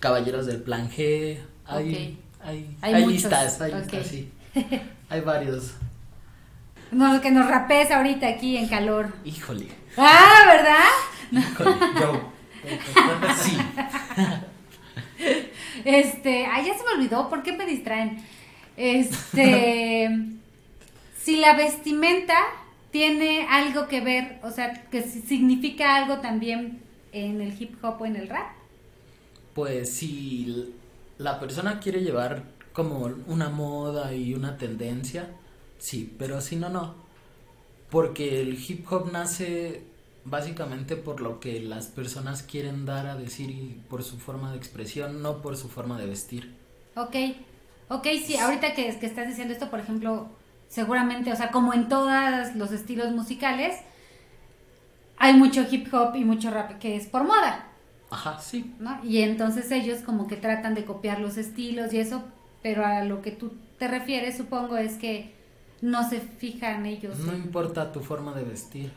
Caballeros 0.00 0.46
del 0.46 0.60
Plan 0.60 0.90
G, 0.90 1.38
hay, 1.64 1.88
okay. 1.88 2.18
hay, 2.40 2.76
hay, 2.82 2.94
hay 2.94 3.06
listas, 3.06 3.60
hay 3.60 3.70
okay. 3.70 3.82
listas, 3.82 4.06
sí. 4.08 4.32
hay 5.10 5.20
varios. 5.20 5.74
No, 6.90 7.20
que 7.20 7.30
nos 7.30 7.48
rapes 7.48 7.92
ahorita 7.92 8.26
aquí 8.26 8.56
en 8.56 8.66
calor. 8.66 9.12
Híjole. 9.24 9.68
Ah, 9.96 10.46
¿verdad? 10.48 11.48
Híjole, 11.52 11.76
yo. 12.00 12.32
sí. 13.40 13.56
Este, 15.84 16.46
ay, 16.46 16.66
ya 16.66 16.76
se 16.76 16.84
me 16.84 16.92
olvidó, 16.92 17.28
¿por 17.28 17.42
qué 17.42 17.52
me 17.52 17.66
distraen? 17.66 18.18
Este, 18.76 20.08
si 21.18 21.36
la 21.36 21.54
vestimenta 21.54 22.36
tiene 22.90 23.46
algo 23.48 23.88
que 23.88 24.00
ver, 24.00 24.38
o 24.42 24.50
sea, 24.50 24.72
que 24.90 25.02
significa 25.02 25.96
algo 25.96 26.18
también 26.18 26.80
en 27.12 27.40
el 27.40 27.60
hip 27.60 27.82
hop 27.82 28.00
o 28.00 28.06
en 28.06 28.16
el 28.16 28.28
rap. 28.28 28.52
Pues 29.54 29.92
si 29.92 30.74
la 31.18 31.40
persona 31.40 31.80
quiere 31.80 32.02
llevar 32.02 32.44
como 32.72 33.10
una 33.26 33.48
moda 33.48 34.14
y 34.14 34.34
una 34.34 34.56
tendencia, 34.56 35.30
sí, 35.78 36.14
pero 36.18 36.40
si 36.40 36.56
no, 36.56 36.68
no. 36.68 36.94
Porque 37.90 38.40
el 38.40 38.54
hip 38.54 38.90
hop 38.90 39.10
nace 39.10 39.82
básicamente 40.30 40.96
por 40.96 41.20
lo 41.20 41.40
que 41.40 41.60
las 41.60 41.86
personas 41.86 42.42
quieren 42.42 42.84
dar 42.86 43.06
a 43.06 43.16
decir 43.16 43.50
y 43.50 43.80
por 43.88 44.02
su 44.02 44.18
forma 44.18 44.50
de 44.52 44.58
expresión, 44.58 45.22
no 45.22 45.42
por 45.42 45.56
su 45.56 45.68
forma 45.68 45.98
de 45.98 46.06
vestir. 46.06 46.54
Ok, 46.96 47.14
ok, 47.88 48.06
sí, 48.24 48.36
ahorita 48.36 48.74
que, 48.74 48.98
que 48.98 49.06
estás 49.06 49.28
diciendo 49.28 49.52
esto, 49.54 49.70
por 49.70 49.80
ejemplo, 49.80 50.28
seguramente, 50.68 51.32
o 51.32 51.36
sea, 51.36 51.50
como 51.50 51.72
en 51.74 51.88
todos 51.88 52.54
los 52.56 52.72
estilos 52.72 53.12
musicales, 53.12 53.76
hay 55.18 55.34
mucho 55.34 55.64
hip 55.70 55.92
hop 55.92 56.14
y 56.14 56.24
mucho 56.24 56.50
rap 56.50 56.78
que 56.78 56.96
es 56.96 57.06
por 57.06 57.24
moda. 57.24 57.66
Ajá, 58.10 58.40
sí. 58.40 58.74
¿no? 58.78 58.98
Y 59.04 59.18
entonces 59.18 59.70
ellos 59.70 60.00
como 60.00 60.26
que 60.28 60.36
tratan 60.36 60.74
de 60.74 60.84
copiar 60.84 61.20
los 61.20 61.36
estilos 61.36 61.92
y 61.92 61.98
eso, 62.00 62.22
pero 62.62 62.86
a 62.86 63.04
lo 63.04 63.20
que 63.20 63.32
tú 63.32 63.52
te 63.78 63.88
refieres, 63.88 64.36
supongo, 64.36 64.76
es 64.76 64.94
que 64.96 65.34
no 65.80 66.08
se 66.08 66.20
fijan 66.20 66.86
ellos. 66.86 67.18
No 67.18 67.32
en- 67.32 67.38
importa 67.42 67.92
tu 67.92 68.00
forma 68.00 68.32
de 68.34 68.44
vestir, 68.44 68.92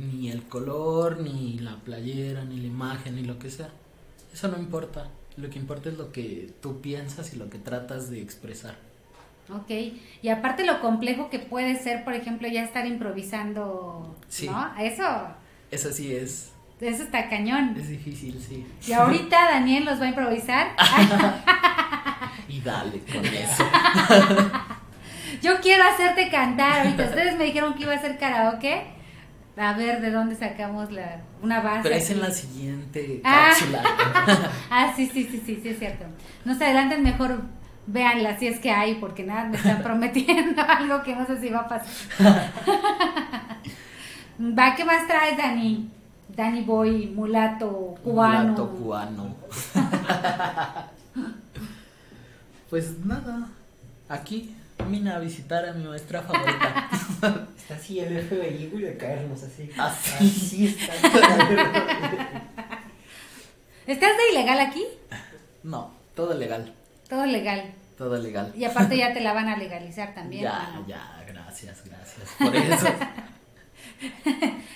ni 0.00 0.30
el 0.30 0.42
color, 0.44 1.20
ni 1.20 1.58
la 1.58 1.76
playera, 1.76 2.44
ni 2.44 2.56
la 2.58 2.66
imagen, 2.66 3.16
ni 3.16 3.22
lo 3.24 3.38
que 3.38 3.50
sea. 3.50 3.70
Eso 4.32 4.48
no 4.48 4.58
importa. 4.58 5.08
Lo 5.36 5.48
que 5.50 5.58
importa 5.58 5.88
es 5.88 5.96
lo 5.98 6.12
que 6.12 6.50
tú 6.60 6.80
piensas 6.80 7.32
y 7.32 7.36
lo 7.36 7.48
que 7.50 7.58
tratas 7.58 8.10
de 8.10 8.20
expresar. 8.20 8.76
Ok, 9.50 9.70
y 10.22 10.28
aparte 10.28 10.64
lo 10.64 10.80
complejo 10.80 11.28
que 11.30 11.38
puede 11.38 11.76
ser, 11.82 12.04
por 12.04 12.14
ejemplo, 12.14 12.48
ya 12.48 12.62
estar 12.62 12.86
improvisando, 12.86 14.16
Sí. 14.28 14.46
¿no? 14.46 14.72
Eso, 14.78 15.04
Eso 15.70 15.90
sí 15.92 16.14
es, 16.14 16.52
eso 16.80 17.02
está 17.02 17.28
cañón. 17.28 17.74
es 17.78 17.88
difícil, 17.88 18.40
sí. 18.40 18.66
Y 18.86 18.92
ahorita 18.92 19.36
Daniel 19.50 19.84
los 19.84 20.00
va 20.00 20.04
a 20.04 20.08
improvisar. 20.08 20.68
Y 22.48 22.60
dale 22.60 22.98
con 23.10 23.24
eso. 23.24 23.64
Yo 25.42 25.58
quiero 25.62 25.84
hacerte 25.84 26.30
cantar 26.30 26.80
ahorita. 26.80 27.04
Ustedes 27.04 27.36
me 27.38 27.44
dijeron 27.44 27.74
que 27.74 27.82
iba 27.84 27.92
a 27.92 27.96
hacer 27.96 28.18
karaoke. 28.18 28.82
A 29.56 29.74
ver 29.74 30.00
de 30.00 30.10
dónde 30.10 30.34
sacamos 30.34 30.90
la, 30.90 31.20
una 31.42 31.60
base. 31.60 31.80
Pero 31.82 31.94
es 31.94 32.10
en 32.10 32.20
la 32.20 32.30
siguiente 32.30 33.20
Ah. 33.24 33.50
cápsula. 33.50 33.82
Ah, 34.70 34.92
sí, 34.96 35.06
sí, 35.12 35.28
sí, 35.30 35.42
sí, 35.44 35.60
sí, 35.62 35.68
es 35.68 35.78
cierto. 35.78 36.04
No 36.44 36.54
se 36.56 36.64
adelanten, 36.64 37.02
mejor 37.02 37.42
véanla 37.86 38.38
si 38.38 38.46
es 38.46 38.58
que 38.60 38.70
hay, 38.70 38.94
porque 38.94 39.24
nada, 39.24 39.44
me 39.44 39.56
están 39.58 39.82
prometiendo 39.82 40.62
algo 40.68 41.02
que 41.02 41.14
no 41.14 41.26
sé 41.26 41.38
si 41.40 41.50
va 41.50 41.60
a 41.60 41.68
pasar. 41.68 42.50
Va, 44.40 44.74
¿qué 44.74 44.84
más 44.84 45.06
traes, 45.06 45.36
Dani? 45.36 45.90
Dani 46.34 46.62
Boy, 46.62 47.08
mulato, 47.14 47.94
cubano. 48.02 48.42
Mulato 48.44 48.70
cubano. 48.70 49.34
pues 52.70 52.98
nada, 53.04 53.48
aquí 54.08 54.54
vine 54.90 55.10
a 55.12 55.18
visitar 55.18 55.68
a 55.68 55.72
mi 55.72 55.84
maestra 55.84 56.22
favorita. 56.22 56.88
Está 57.56 57.74
así 57.74 58.00
el 58.00 58.22
FBI, 58.22 58.68
güey, 58.72 58.84
de 58.84 58.96
caernos 58.96 59.42
así. 59.42 59.70
Así. 59.78 60.14
Así 60.14 60.66
está. 60.66 60.92
¿Estás 63.86 64.16
de 64.16 64.30
ilegal 64.32 64.60
aquí? 64.60 64.84
No, 65.62 65.92
todo 66.14 66.34
legal, 66.34 66.72
Todo 67.08 67.26
legal. 67.26 67.72
todo 67.98 68.16
legal. 68.16 68.52
Y 68.56 68.64
aparte 68.64 68.96
ya 68.96 69.12
te 69.12 69.20
la 69.20 69.32
van 69.32 69.48
a 69.48 69.56
legalizar 69.56 70.14
también. 70.14 70.42
Ya, 70.44 70.70
¿no? 70.74 70.86
ya, 70.86 71.24
gracias, 71.28 71.82
gracias. 71.84 72.28
Por 72.38 72.54
eso 72.56 72.86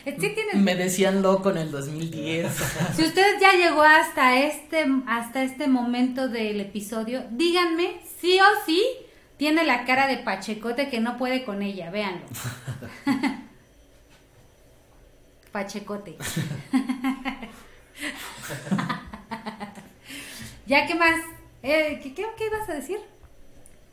Sí 0.05 0.29
tienes 0.35 0.55
me 0.55 0.77
decían 0.77 1.23
loco 1.23 1.51
en 1.51 1.59
el 1.59 1.71
2010. 1.73 2.47
Si 2.95 3.03
usted 3.03 3.41
ya 3.41 3.53
llegó 3.53 3.83
hasta 3.83 4.39
este, 4.41 4.87
hasta 5.07 5.43
este 5.43 5.67
momento 5.67 6.29
del 6.29 6.61
episodio, 6.61 7.25
díganme 7.31 8.01
sí 8.21 8.39
o 8.41 8.65
sí 8.65 8.83
tiene 9.37 9.65
la 9.65 9.85
cara 9.85 10.07
de 10.07 10.19
Pachecote 10.19 10.89
que 10.89 11.01
no 11.01 11.19
puede 11.19 11.45
con 11.45 11.63
ella, 11.63 11.91
véanlo. 11.91 12.25
Pachecote. 15.53 16.17
ya, 20.67 20.87
¿qué 20.87 20.95
más? 20.95 21.17
Eh, 21.63 22.01
¿qué, 22.03 22.15
qué, 22.15 22.25
qué 22.37 22.47
ibas 22.47 22.69
a 22.69 22.75
decir? 22.75 22.99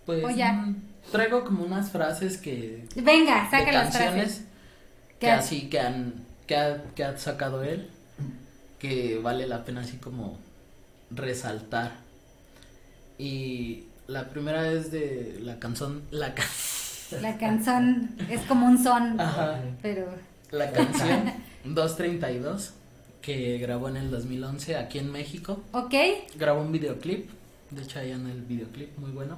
Pues 0.05 0.23
O 0.23 0.29
ya. 0.29 0.53
mm, 0.53 0.81
traigo 1.11 1.43
como 1.45 1.63
unas 1.63 1.91
frases 1.91 2.37
que 2.37 2.85
Venga, 2.95 3.49
saca 3.49 3.65
de 3.65 3.71
las 3.71 3.83
canciones 3.83 3.91
frases. 3.91 4.37
que 5.19 5.19
¿Qué? 5.19 5.31
así 5.31 5.69
que 5.69 5.79
han 5.79 6.13
que 6.47 6.55
ha, 6.57 6.83
que 6.95 7.03
ha 7.03 7.17
sacado 7.17 7.63
él 7.63 7.89
que 8.79 9.17
vale 9.19 9.47
la 9.47 9.63
pena 9.65 9.81
así 9.81 9.97
como 9.97 10.37
resaltar 11.11 11.93
y 13.17 13.83
la 14.07 14.29
primera 14.29 14.71
es 14.71 14.91
de 14.91 15.39
la 15.41 15.59
canción 15.59 16.03
la 16.11 16.33
ca- 16.35 16.43
La 17.21 17.37
canción 17.37 18.15
es 18.29 18.41
como 18.41 18.65
un 18.65 18.83
son, 18.83 19.19
Ajá. 19.19 19.59
pero... 19.81 20.07
la 20.51 20.71
canción 20.71 21.31
232 21.65 22.73
que 23.21 23.57
grabó 23.59 23.87
en 23.89 23.97
el 23.97 24.11
2011 24.11 24.75
aquí 24.77 24.99
en 24.99 25.11
México 25.11 25.63
¿Ok? 25.71 25.93
grabó 26.35 26.61
un 26.61 26.71
videoclip 26.71 27.29
de 27.71 27.81
hecho 27.83 27.99
ahí 27.99 28.11
en 28.11 28.27
el 28.27 28.41
videoclip 28.41 28.97
muy 28.97 29.11
bueno 29.11 29.37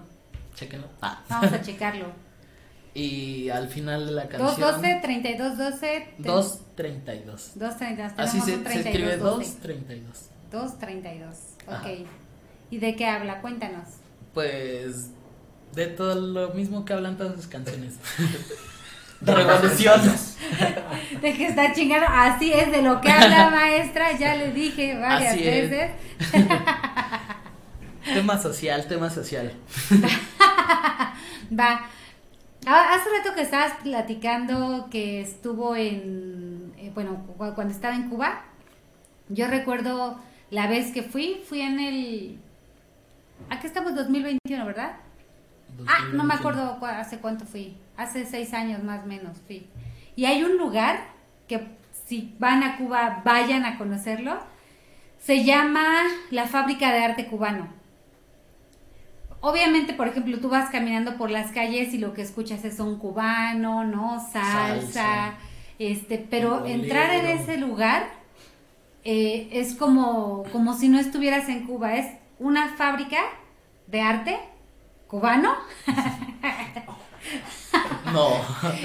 chéquenlo 0.55 0.87
ah. 1.01 1.21
Vamos 1.29 1.51
a 1.53 1.61
checarlo. 1.61 2.07
y 2.95 3.49
al 3.49 3.67
final 3.67 4.05
de 4.07 4.11
la 4.13 4.27
canción 4.27 4.59
212, 4.59 4.99
32, 5.03 5.57
12. 5.57 6.07
232 6.19 7.51
232. 7.55 8.13
Así 8.17 8.39
se, 8.39 8.45
tenemos 8.57 8.65
un 8.67 8.71
se 8.71 8.79
escribe 8.79 9.07
32, 9.17 9.37
232. 9.37 10.29
232. 10.51 11.35
Ajá. 11.67 11.81
Ok. 11.81 12.07
¿Y 12.71 12.77
de 12.77 12.95
qué 12.95 13.05
habla? 13.05 13.41
Cuéntanos. 13.41 13.87
Pues 14.35 15.09
de 15.73 15.87
todo 15.87 16.13
lo 16.15 16.53
mismo 16.53 16.85
que 16.85 16.93
hablan 16.93 17.17
todas 17.17 17.35
sus 17.35 17.47
canciones. 17.47 17.95
de 19.21 19.33
revolución. 19.33 19.99
De 21.21 21.33
que 21.33 21.47
está 21.47 21.73
chingando. 21.73 22.05
Así 22.09 22.51
es 22.53 22.71
de 22.71 22.81
lo 22.83 23.01
que 23.01 23.09
habla 23.09 23.49
maestra. 23.51 24.15
Ya 24.17 24.35
le 24.35 24.51
dije 24.51 24.95
varias 24.99 25.33
Así 25.33 25.47
es. 25.47 25.69
veces. 25.71 25.91
tema 28.13 28.37
social, 28.39 28.85
tema 28.87 29.09
social. 29.09 29.53
Va. 31.57 31.85
Ah, 32.67 32.95
Hace 32.95 33.09
rato 33.17 33.35
que 33.35 33.41
estabas 33.41 33.73
platicando 33.83 34.87
que 34.89 35.21
estuvo 35.21 35.75
en, 35.75 36.73
eh, 36.77 36.91
bueno, 36.93 37.23
cu- 37.37 37.53
cuando 37.53 37.73
estaba 37.73 37.95
en 37.95 38.09
Cuba, 38.09 38.41
yo 39.29 39.47
recuerdo 39.47 40.19
la 40.49 40.67
vez 40.67 40.91
que 40.91 41.03
fui, 41.03 41.41
fui 41.47 41.61
en 41.61 41.79
el, 41.79 42.39
aquí 43.49 43.67
estamos 43.67 43.95
2021, 43.95 44.65
¿verdad? 44.65 44.97
Ah, 45.87 46.05
no 46.13 46.23
me 46.23 46.33
2021. 46.33 46.33
acuerdo 46.33 46.85
hace 46.85 47.17
cuánto 47.19 47.45
fui, 47.45 47.77
hace 47.97 48.25
seis 48.25 48.53
años 48.53 48.83
más 48.83 49.03
o 49.03 49.07
menos 49.07 49.37
fui. 49.45 49.67
Y 50.15 50.25
hay 50.25 50.43
un 50.43 50.57
lugar 50.57 50.99
que 51.47 51.67
si 52.07 52.33
van 52.39 52.63
a 52.63 52.77
Cuba 52.77 53.21
vayan 53.25 53.65
a 53.65 53.77
conocerlo, 53.77 54.37
se 55.19 55.43
llama 55.43 56.03
la 56.31 56.45
Fábrica 56.47 56.91
de 56.93 57.03
Arte 57.03 57.27
Cubano. 57.27 57.67
Obviamente, 59.41 59.93
por 59.93 60.07
ejemplo, 60.07 60.39
tú 60.39 60.49
vas 60.49 60.69
caminando 60.69 61.17
por 61.17 61.29
las 61.29 61.51
calles 61.51 61.93
y 61.93 61.97
lo 61.99 62.13
que 62.13 62.21
escuchas 62.21 62.63
es 62.65 62.79
un 62.79 62.97
cubano, 62.97 63.83
¿no? 63.83 64.19
Salsa, 64.31 64.41
Salsa. 64.51 65.33
este, 65.77 66.17
pero 66.17 66.61
Bolero. 66.61 66.81
entrar 66.81 67.11
en 67.13 67.25
ese 67.27 67.57
lugar 67.57 68.07
eh, 69.03 69.49
es 69.51 69.75
como, 69.75 70.43
como 70.51 70.73
si 70.75 70.89
no 70.89 70.99
estuvieras 70.99 71.47
en 71.49 71.67
Cuba, 71.67 71.95
es 71.95 72.07
una 72.39 72.69
fábrica 72.75 73.19
de 73.87 74.01
arte 74.01 74.39
cubano 75.07 75.55
No. 78.13 78.29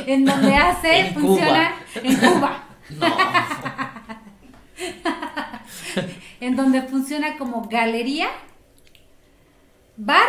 en 0.07 0.25
donde 0.25 0.55
hace, 0.57 1.01
En 1.01 1.15
funciona 1.15 1.73
Cuba. 1.95 2.03
en 2.05 2.17
Cuba, 2.17 2.65
No. 2.91 3.07
en 6.41 6.57
donde 6.57 6.83
funciona 6.83 7.37
como 7.37 7.69
galería, 7.69 8.29
bar 9.97 10.29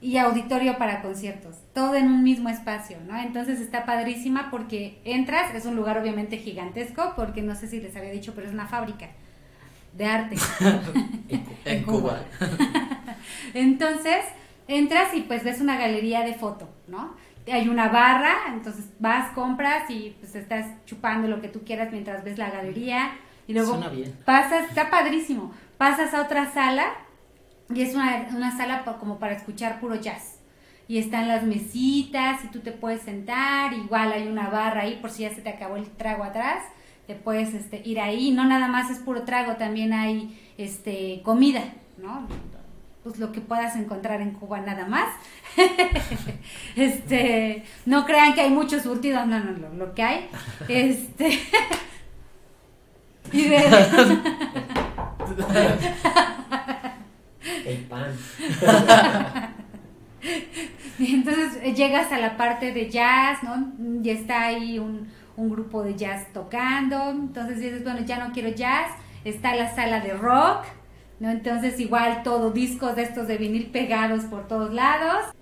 y 0.00 0.16
auditorio 0.16 0.78
para 0.78 1.02
conciertos, 1.02 1.56
todo 1.74 1.94
en 1.94 2.06
un 2.06 2.22
mismo 2.24 2.48
espacio, 2.48 2.96
¿no? 3.06 3.16
Entonces 3.18 3.60
está 3.60 3.84
padrísima 3.84 4.50
porque 4.50 5.00
entras, 5.04 5.54
es 5.54 5.66
un 5.66 5.76
lugar 5.76 5.98
obviamente 5.98 6.38
gigantesco, 6.38 7.12
porque 7.16 7.42
no 7.42 7.54
sé 7.54 7.68
si 7.68 7.80
les 7.80 7.94
había 7.96 8.10
dicho, 8.10 8.32
pero 8.34 8.46
es 8.48 8.52
una 8.52 8.66
fábrica 8.66 9.10
de 9.92 10.06
arte. 10.06 10.36
En 11.64 11.84
Cuba. 11.84 12.20
Entonces, 13.54 14.24
entras 14.66 15.14
y 15.14 15.20
pues 15.22 15.44
ves 15.44 15.60
una 15.60 15.76
galería 15.76 16.22
de 16.22 16.34
foto, 16.34 16.68
¿no? 16.88 17.14
Hay 17.50 17.68
una 17.68 17.88
barra, 17.88 18.34
entonces 18.48 18.86
vas, 18.98 19.32
compras 19.34 19.90
y 19.90 20.16
pues 20.20 20.34
estás 20.34 20.66
chupando 20.86 21.26
lo 21.26 21.40
que 21.40 21.48
tú 21.48 21.64
quieras 21.64 21.90
mientras 21.90 22.22
ves 22.22 22.38
la 22.38 22.50
galería. 22.50 23.12
Y 23.46 23.54
luego 23.54 23.72
Suena 23.72 23.88
bien. 23.88 24.14
pasas, 24.24 24.68
está 24.68 24.90
padrísimo, 24.90 25.52
pasas 25.76 26.14
a 26.14 26.22
otra 26.22 26.52
sala 26.52 26.92
y 27.74 27.82
es 27.82 27.94
una, 27.94 28.28
una 28.34 28.56
sala 28.56 28.84
como 28.98 29.18
para 29.18 29.34
escuchar 29.34 29.80
puro 29.80 29.96
jazz. 29.96 30.38
Y 30.86 30.98
están 30.98 31.28
las 31.28 31.44
mesitas 31.44 32.44
y 32.44 32.48
tú 32.48 32.60
te 32.60 32.72
puedes 32.72 33.02
sentar, 33.02 33.72
igual 33.72 34.12
hay 34.12 34.26
una 34.26 34.48
barra 34.48 34.82
ahí 34.82 34.98
por 35.00 35.10
si 35.10 35.22
ya 35.22 35.34
se 35.34 35.40
te 35.40 35.48
acabó 35.48 35.76
el 35.76 35.88
trago 35.88 36.24
atrás, 36.24 36.62
te 37.10 37.16
puedes 37.16 37.52
este, 37.54 37.82
ir 37.84 37.98
ahí, 37.98 38.30
no 38.30 38.44
nada 38.44 38.68
más 38.68 38.88
es 38.88 39.00
puro 39.00 39.22
trago, 39.22 39.56
también 39.56 39.92
hay 39.92 40.40
este 40.56 41.22
comida, 41.24 41.64
¿no? 41.98 42.28
Pues 43.02 43.18
lo 43.18 43.32
que 43.32 43.40
puedas 43.40 43.74
encontrar 43.74 44.20
en 44.20 44.30
Cuba 44.30 44.60
nada 44.60 44.86
más. 44.86 45.08
este, 46.76 47.64
no 47.84 48.06
crean 48.06 48.34
que 48.34 48.42
hay 48.42 48.50
muchos 48.50 48.84
surtidos, 48.84 49.26
no, 49.26 49.40
no, 49.40 49.58
lo, 49.58 49.74
lo 49.74 49.92
que 49.92 50.04
hay. 50.04 50.28
Este 50.68 51.30
y 53.32 53.48
de- 53.48 53.56
El 57.66 57.78
pan. 57.88 58.12
Entonces 61.00 61.58
eh, 61.62 61.74
llegas 61.74 62.12
a 62.12 62.20
la 62.20 62.36
parte 62.36 62.72
de 62.72 62.88
jazz, 62.88 63.42
¿no? 63.42 63.72
Y 64.00 64.10
está 64.10 64.44
ahí 64.44 64.78
un, 64.78 65.08
un 65.36 65.50
grupo 65.50 65.82
de 65.82 65.96
jazz 65.96 66.32
tocando. 66.32 67.10
Entonces 67.10 67.58
dices, 67.60 67.84
bueno, 67.84 68.00
ya 68.00 68.24
no 68.24 68.32
quiero 68.32 68.50
jazz. 68.50 68.90
está 69.24 69.54
la 69.54 69.74
sala 69.74 70.00
de 70.00 70.14
rock, 70.14 70.64
¿no? 71.18 71.30
Entonces 71.30 71.78
igual 71.80 72.22
todo, 72.22 72.50
discos 72.50 72.96
de 72.96 73.02
estos 73.02 73.28
de 73.28 73.36
vinil 73.36 73.66
pegados 73.66 74.24
por 74.24 74.48
todos 74.48 74.72
lados. 74.72 75.32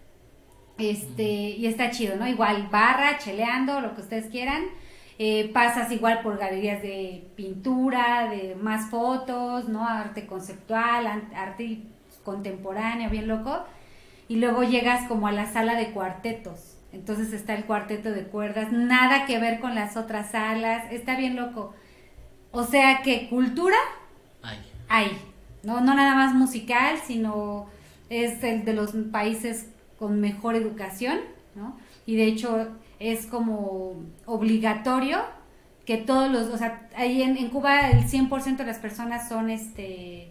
Este, 0.79 1.23
y 1.23 1.67
está 1.67 1.91
chido, 1.91 2.17
¿no? 2.17 2.27
Igual 2.27 2.69
barra, 2.71 3.19
cheleando, 3.19 3.81
lo 3.81 3.95
que 3.95 4.03
ustedes 4.03 4.27
quieran. 4.27 4.67
Eh, 5.19 5.51
pasas 5.53 5.91
igual 5.91 6.23
por 6.23 6.39
galerías 6.39 6.81
de 6.81 7.29
pintura, 7.35 8.31
de 8.31 8.55
más 8.55 8.89
fotos, 8.89 9.69
¿no? 9.69 9.85
Arte 9.85 10.27
conceptual, 10.27 11.07
arte 11.35 11.83
contemporáneo, 12.23 13.11
bien 13.11 13.27
loco. 13.27 13.65
Y 14.29 14.37
luego 14.37 14.63
llegas 14.63 15.09
como 15.09 15.27
a 15.27 15.33
la 15.33 15.51
sala 15.53 15.75
de 15.75 15.91
cuartetos. 15.91 16.78
Entonces 16.93 17.33
está 17.33 17.55
el 17.55 17.65
cuarteto 17.65 18.11
de 18.11 18.25
cuerdas, 18.25 18.73
nada 18.73 19.27
que 19.27 19.39
ver 19.39 19.61
con 19.61 19.75
las 19.75 19.97
otras 19.97 20.31
salas, 20.31 20.91
está 20.91 21.17
bien 21.17 21.37
loco. 21.37 21.75
O 22.51 22.65
sea 22.65 23.03
que 23.03 23.29
cultura 23.29 23.77
Ay, 24.43 24.59
hay, 24.89 25.19
no, 25.63 25.81
no 25.81 25.95
nada 25.95 26.15
más 26.15 26.35
musical, 26.35 26.97
sino 27.05 27.67
es 28.09 28.43
el 28.43 28.65
de 28.65 28.73
los 28.73 28.93
países 29.13 29.69
con 29.99 30.21
mejor 30.21 30.55
educación, 30.55 31.19
¿no? 31.55 31.77
Y 32.07 32.17
de 32.17 32.25
hecho 32.25 32.69
es 32.99 33.27
como 33.27 33.97
obligatorio 34.25 35.19
que 35.85 35.99
todos 35.99 36.31
los, 36.31 36.49
o 36.49 36.59
sea, 36.59 36.89
ahí 36.97 37.23
en, 37.23 37.37
en 37.37 37.51
Cuba 37.51 37.91
el 37.91 38.05
100% 38.05 38.57
de 38.57 38.65
las 38.65 38.79
personas 38.79 39.29
son, 39.29 39.51
este, 39.51 40.29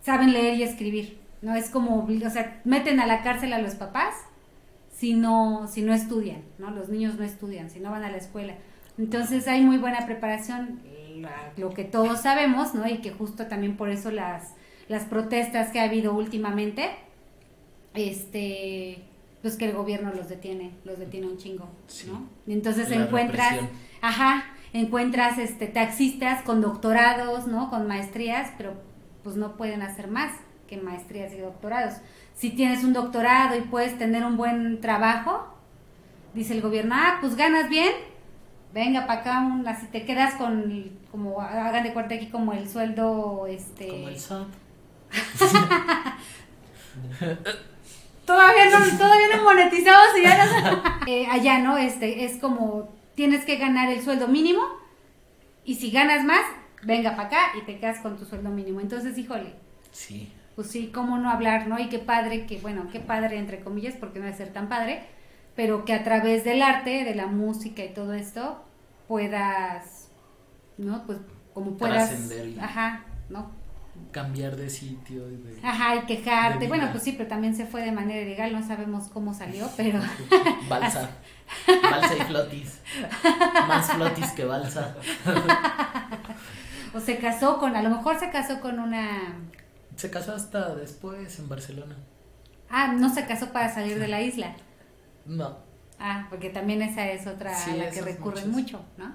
saben 0.00 0.32
leer 0.32 0.58
y 0.58 0.62
escribir, 0.64 1.18
¿no? 1.42 1.54
Es 1.54 1.70
como, 1.70 2.04
o 2.04 2.30
sea, 2.30 2.60
meten 2.64 2.98
a 2.98 3.06
la 3.06 3.22
cárcel 3.22 3.52
a 3.52 3.58
los 3.58 3.74
papás 3.76 4.14
si 5.02 5.14
no, 5.14 5.66
si 5.66 5.82
no 5.82 5.92
estudian, 5.92 6.42
¿no? 6.58 6.70
Los 6.70 6.88
niños 6.88 7.16
no 7.18 7.24
estudian, 7.24 7.70
si 7.70 7.80
no 7.80 7.90
van 7.90 8.04
a 8.04 8.10
la 8.12 8.18
escuela. 8.18 8.54
Entonces 8.96 9.48
hay 9.48 9.62
muy 9.64 9.78
buena 9.78 10.06
preparación, 10.06 10.78
la- 11.16 11.52
lo 11.56 11.70
que 11.70 11.82
todos 11.82 12.20
sabemos, 12.20 12.72
¿no? 12.72 12.86
Y 12.86 12.98
que 12.98 13.10
justo 13.10 13.48
también 13.48 13.76
por 13.76 13.88
eso 13.90 14.12
las, 14.12 14.54
las 14.88 15.02
protestas 15.06 15.70
que 15.72 15.80
ha 15.80 15.84
habido 15.90 16.14
últimamente, 16.14 16.88
este, 17.94 19.02
pues 19.42 19.56
que 19.56 19.64
el 19.66 19.72
gobierno 19.74 20.12
los 20.14 20.28
detiene, 20.28 20.70
los 20.84 21.00
detiene 21.00 21.26
un 21.26 21.36
chingo, 21.36 21.68
Sí. 21.88 22.08
¿no? 22.08 22.28
Y 22.46 22.52
entonces 22.52 22.88
La 22.90 22.96
encuentras, 23.04 23.50
represión. 23.54 23.76
ajá, 24.02 24.44
encuentras 24.72 25.38
este 25.38 25.66
taxistas 25.66 26.42
con 26.42 26.60
doctorados, 26.60 27.48
¿no? 27.48 27.70
Con 27.70 27.88
maestrías, 27.88 28.50
pero 28.56 28.74
pues 29.24 29.34
no 29.34 29.56
pueden 29.56 29.82
hacer 29.82 30.06
más 30.08 30.32
que 30.68 30.76
maestrías 30.76 31.32
y 31.32 31.38
doctorados. 31.38 31.94
Si 32.36 32.50
tienes 32.50 32.82
un 32.84 32.92
doctorado 32.92 33.56
y 33.56 33.60
puedes 33.62 33.96
tener 33.98 34.24
un 34.24 34.36
buen 34.36 34.80
trabajo, 34.80 35.46
dice 36.34 36.54
el 36.54 36.60
gobierno, 36.62 36.94
ah, 36.96 37.18
pues 37.20 37.36
ganas 37.36 37.68
bien, 37.68 37.92
venga 38.74 39.06
para 39.06 39.20
acá, 39.20 39.40
un, 39.40 39.66
así 39.68 39.86
te 39.86 40.04
quedas 40.04 40.34
con, 40.34 40.90
como 41.10 41.40
hagan 41.40 41.82
de 41.84 41.92
cuenta 41.92 42.14
aquí 42.14 42.26
como 42.28 42.52
el 42.52 42.68
sueldo, 42.68 43.46
este... 43.48 43.86
como 43.88 44.08
el 44.08 44.18
SAT. 44.18 44.46
Todavía 48.26 48.70
no, 48.70 48.98
todavía 48.98 49.36
no 49.36 49.42
monetizamos 49.44 50.06
y 50.18 50.22
ya 50.22 50.46
no- 50.46 50.82
Eh, 51.06 51.26
allá, 51.30 51.58
¿no? 51.58 51.76
Este, 51.76 52.24
es 52.24 52.38
como 52.38 52.88
tienes 53.16 53.44
que 53.44 53.56
ganar 53.56 53.88
el 53.90 54.00
sueldo 54.02 54.28
mínimo 54.28 54.62
y 55.64 55.74
si 55.74 55.90
ganas 55.90 56.24
más, 56.24 56.42
venga 56.84 57.16
para 57.16 57.28
acá 57.28 57.38
y 57.58 57.62
te 57.62 57.78
quedas 57.78 57.98
con 57.98 58.16
tu 58.16 58.24
sueldo 58.24 58.50
mínimo. 58.50 58.80
Entonces, 58.80 59.18
híjole, 59.18 59.54
Sí. 59.90 60.32
Pues 60.56 60.68
sí, 60.68 60.90
cómo 60.92 61.18
no 61.18 61.30
hablar, 61.30 61.66
¿no? 61.66 61.78
Y 61.78 61.88
qué 61.88 61.98
padre 61.98 62.46
que, 62.46 62.58
bueno, 62.58 62.88
qué 62.92 63.00
padre 63.00 63.38
entre 63.38 63.60
comillas, 63.60 63.94
porque 63.98 64.18
no 64.18 64.26
debe 64.26 64.36
ser 64.36 64.52
tan 64.52 64.68
padre, 64.68 65.02
pero 65.56 65.84
que 65.84 65.92
a 65.94 66.04
través 66.04 66.44
del 66.44 66.62
arte, 66.62 67.04
de 67.04 67.14
la 67.14 67.26
música 67.26 67.84
y 67.84 67.92
todo 67.94 68.12
esto, 68.14 68.62
puedas, 69.08 70.08
¿no? 70.78 71.04
Pues 71.06 71.18
como 71.54 71.76
puedas, 71.76 72.08
Trascender 72.10 72.60
ajá, 72.62 73.04
¿no? 73.28 73.50
Cambiar 74.10 74.56
de 74.56 74.68
sitio. 74.70 75.30
y 75.30 75.36
de- 75.36 75.60
Ajá, 75.66 75.96
y 75.96 76.00
quejarte. 76.06 76.66
Bueno, 76.68 76.88
pues 76.90 77.02
sí, 77.02 77.12
pero 77.12 77.28
también 77.28 77.54
se 77.54 77.66
fue 77.66 77.82
de 77.82 77.92
manera 77.92 78.20
ilegal, 78.22 78.52
no 78.52 78.66
sabemos 78.66 79.08
cómo 79.08 79.32
salió, 79.34 79.68
pero 79.76 80.00
Balsa. 80.68 81.10
Balsa 81.82 82.16
y 82.16 82.20
flotis. 82.22 82.80
Más 83.68 83.90
flotis 83.92 84.30
que 84.32 84.44
balsa. 84.46 84.94
o 86.94 87.00
se 87.00 87.18
casó 87.18 87.58
con, 87.58 87.76
a 87.76 87.82
lo 87.82 87.90
mejor 87.90 88.18
se 88.18 88.30
casó 88.30 88.60
con 88.60 88.78
una, 88.78 89.34
Se 89.96 90.10
casó 90.10 90.34
hasta 90.34 90.74
después 90.74 91.38
en 91.38 91.48
Barcelona. 91.48 91.96
ah, 92.70 92.92
no 92.92 93.12
se 93.12 93.26
casó 93.26 93.52
para 93.52 93.72
salir 93.72 93.98
de 93.98 94.08
la 94.08 94.20
isla. 94.20 94.54
No. 95.26 95.58
Ah, 95.98 96.26
porque 96.30 96.50
también 96.50 96.82
esa 96.82 97.06
es 97.10 97.26
otra 97.26 97.54
Sí, 97.56 97.70
a 97.70 97.76
la 97.76 97.90
que 97.90 98.00
recurren 98.02 98.50
mucho, 98.50 98.84
¿no? 98.96 99.14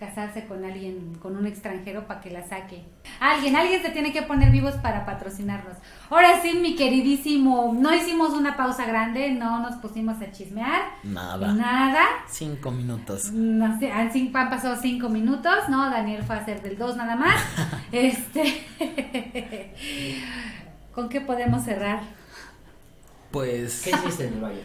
Casarse 0.00 0.46
con 0.46 0.64
alguien, 0.64 1.14
con 1.20 1.36
un 1.36 1.46
extranjero 1.46 2.06
para 2.06 2.22
que 2.22 2.30
la 2.30 2.42
saque. 2.48 2.82
Alguien, 3.20 3.54
alguien 3.54 3.82
se 3.82 3.90
tiene 3.90 4.14
que 4.14 4.22
poner 4.22 4.50
vivos 4.50 4.72
para 4.76 5.04
patrocinarnos. 5.04 5.76
Ahora 6.08 6.40
sí, 6.40 6.54
mi 6.54 6.74
queridísimo, 6.74 7.74
no 7.78 7.94
hicimos 7.94 8.30
una 8.32 8.56
pausa 8.56 8.86
grande, 8.86 9.30
no 9.32 9.60
nos 9.60 9.76
pusimos 9.76 10.18
a 10.22 10.32
chismear, 10.32 10.80
Nada. 11.04 11.52
nada. 11.52 12.00
Cinco 12.30 12.70
minutos. 12.70 13.30
No 13.30 13.78
sé, 13.78 13.92
han, 13.92 14.10
pasado 14.32 14.76
cinco 14.80 15.10
minutos, 15.10 15.68
¿no? 15.68 15.90
Daniel 15.90 16.22
fue 16.22 16.36
a 16.36 16.38
hacer 16.38 16.62
del 16.62 16.78
dos 16.78 16.96
nada 16.96 17.14
más. 17.16 17.38
este. 17.92 18.64
¿Con 20.94 21.10
qué 21.10 21.20
podemos 21.20 21.62
cerrar? 21.62 22.00
Pues 23.30 23.82
¿Qué 23.84 23.90
hiciste 23.90 24.28
en 24.28 24.32
el 24.34 24.40
Valle? 24.40 24.64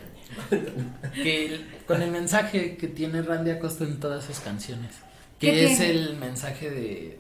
que 1.14 1.46
el- 1.46 1.66
con 1.86 2.02
el 2.02 2.12
mensaje 2.12 2.78
que 2.78 2.88
tiene 2.88 3.22
Randy 3.22 3.52
Acosta 3.52 3.84
en 3.84 4.00
todas 4.00 4.24
sus 4.24 4.40
canciones. 4.40 4.92
¿Qué 5.40 5.52
Que 5.52 5.66
es 5.66 5.78
tiene? 5.78 5.92
el 5.94 6.18
mensaje 6.18 6.70
de 6.70 7.20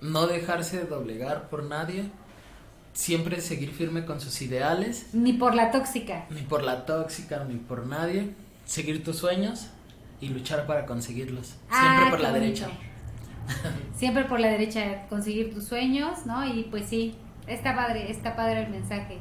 no 0.00 0.26
dejarse 0.26 0.84
doblegar 0.84 1.48
por 1.48 1.64
nadie. 1.64 2.10
Siempre 2.92 3.40
seguir 3.40 3.72
firme 3.72 4.04
con 4.06 4.20
sus 4.20 4.40
ideales. 4.42 5.08
Ni 5.12 5.34
por 5.34 5.54
la 5.54 5.70
tóxica. 5.70 6.26
Ni 6.30 6.42
por 6.42 6.62
la 6.62 6.86
tóxica, 6.86 7.44
ni 7.44 7.56
por 7.56 7.86
nadie. 7.86 8.32
Seguir 8.64 9.04
tus 9.04 9.16
sueños 9.16 9.66
y 10.20 10.28
luchar 10.28 10.66
para 10.66 10.86
conseguirlos. 10.86 11.54
Ah, 11.70 11.80
Siempre 11.80 12.10
por 12.10 12.16
qué 12.18 12.22
la 12.22 12.30
bonito. 12.30 12.60
derecha. 12.66 12.68
Siempre 13.96 14.24
por 14.24 14.40
la 14.40 14.48
derecha, 14.48 15.06
conseguir 15.08 15.52
tus 15.54 15.64
sueños, 15.64 16.24
¿no? 16.26 16.44
Y 16.46 16.64
pues 16.64 16.88
sí, 16.88 17.14
está 17.46 17.76
padre, 17.76 18.10
está 18.10 18.34
padre 18.34 18.62
el 18.64 18.70
mensaje. 18.70 19.18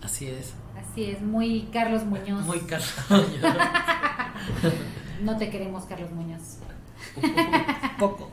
Así 0.00 0.26
es. 0.28 0.54
Así 0.76 1.04
es, 1.10 1.20
muy 1.20 1.68
Carlos 1.72 2.04
Muñoz. 2.04 2.44
Muy 2.46 2.60
caro. 2.60 2.84
No 5.22 5.36
te 5.36 5.50
queremos, 5.50 5.84
Carlos 5.84 6.12
Muñoz. 6.12 6.58
Poco. 7.98 8.30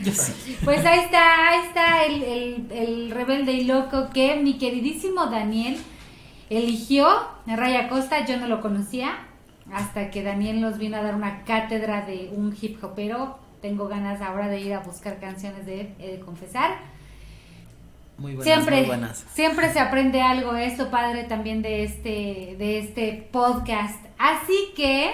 Yo 0.00 0.12
sí. 0.12 0.56
Pues 0.64 0.84
ahí 0.84 1.00
está, 1.00 1.48
ahí 1.48 1.60
está 1.66 2.04
el, 2.04 2.22
el, 2.22 2.72
el 2.72 3.10
rebelde 3.10 3.52
y 3.52 3.64
loco 3.64 4.10
que 4.12 4.36
mi 4.36 4.58
queridísimo 4.58 5.26
Daniel 5.26 5.78
eligió, 6.50 7.08
Raya 7.46 7.88
Costa, 7.88 8.26
yo 8.26 8.36
no 8.38 8.46
lo 8.46 8.60
conocía, 8.60 9.26
hasta 9.72 10.10
que 10.10 10.22
Daniel 10.22 10.60
nos 10.60 10.78
vino 10.78 10.96
a 10.96 11.02
dar 11.02 11.14
una 11.14 11.44
cátedra 11.44 12.04
de 12.04 12.30
un 12.34 12.56
hip 12.60 12.82
hopero. 12.82 13.38
Tengo 13.60 13.88
ganas 13.88 14.20
ahora 14.20 14.48
de 14.48 14.60
ir 14.60 14.74
a 14.74 14.80
buscar 14.80 15.18
canciones 15.20 15.66
de 15.66 15.82
él, 15.82 15.94
he 15.98 16.12
de 16.12 16.20
confesar. 16.20 16.72
Muy 18.18 18.34
buenas, 18.34 18.44
siempre, 18.44 18.76
muy 18.78 18.86
buenas. 18.86 19.24
siempre 19.32 19.72
se 19.72 19.80
aprende 19.80 20.20
algo, 20.20 20.54
esto 20.56 20.90
padre 20.90 21.24
también 21.24 21.62
de 21.62 21.84
este, 21.84 22.56
de 22.58 22.78
este 22.78 23.28
podcast. 23.32 24.04
Así 24.18 24.72
que, 24.76 25.12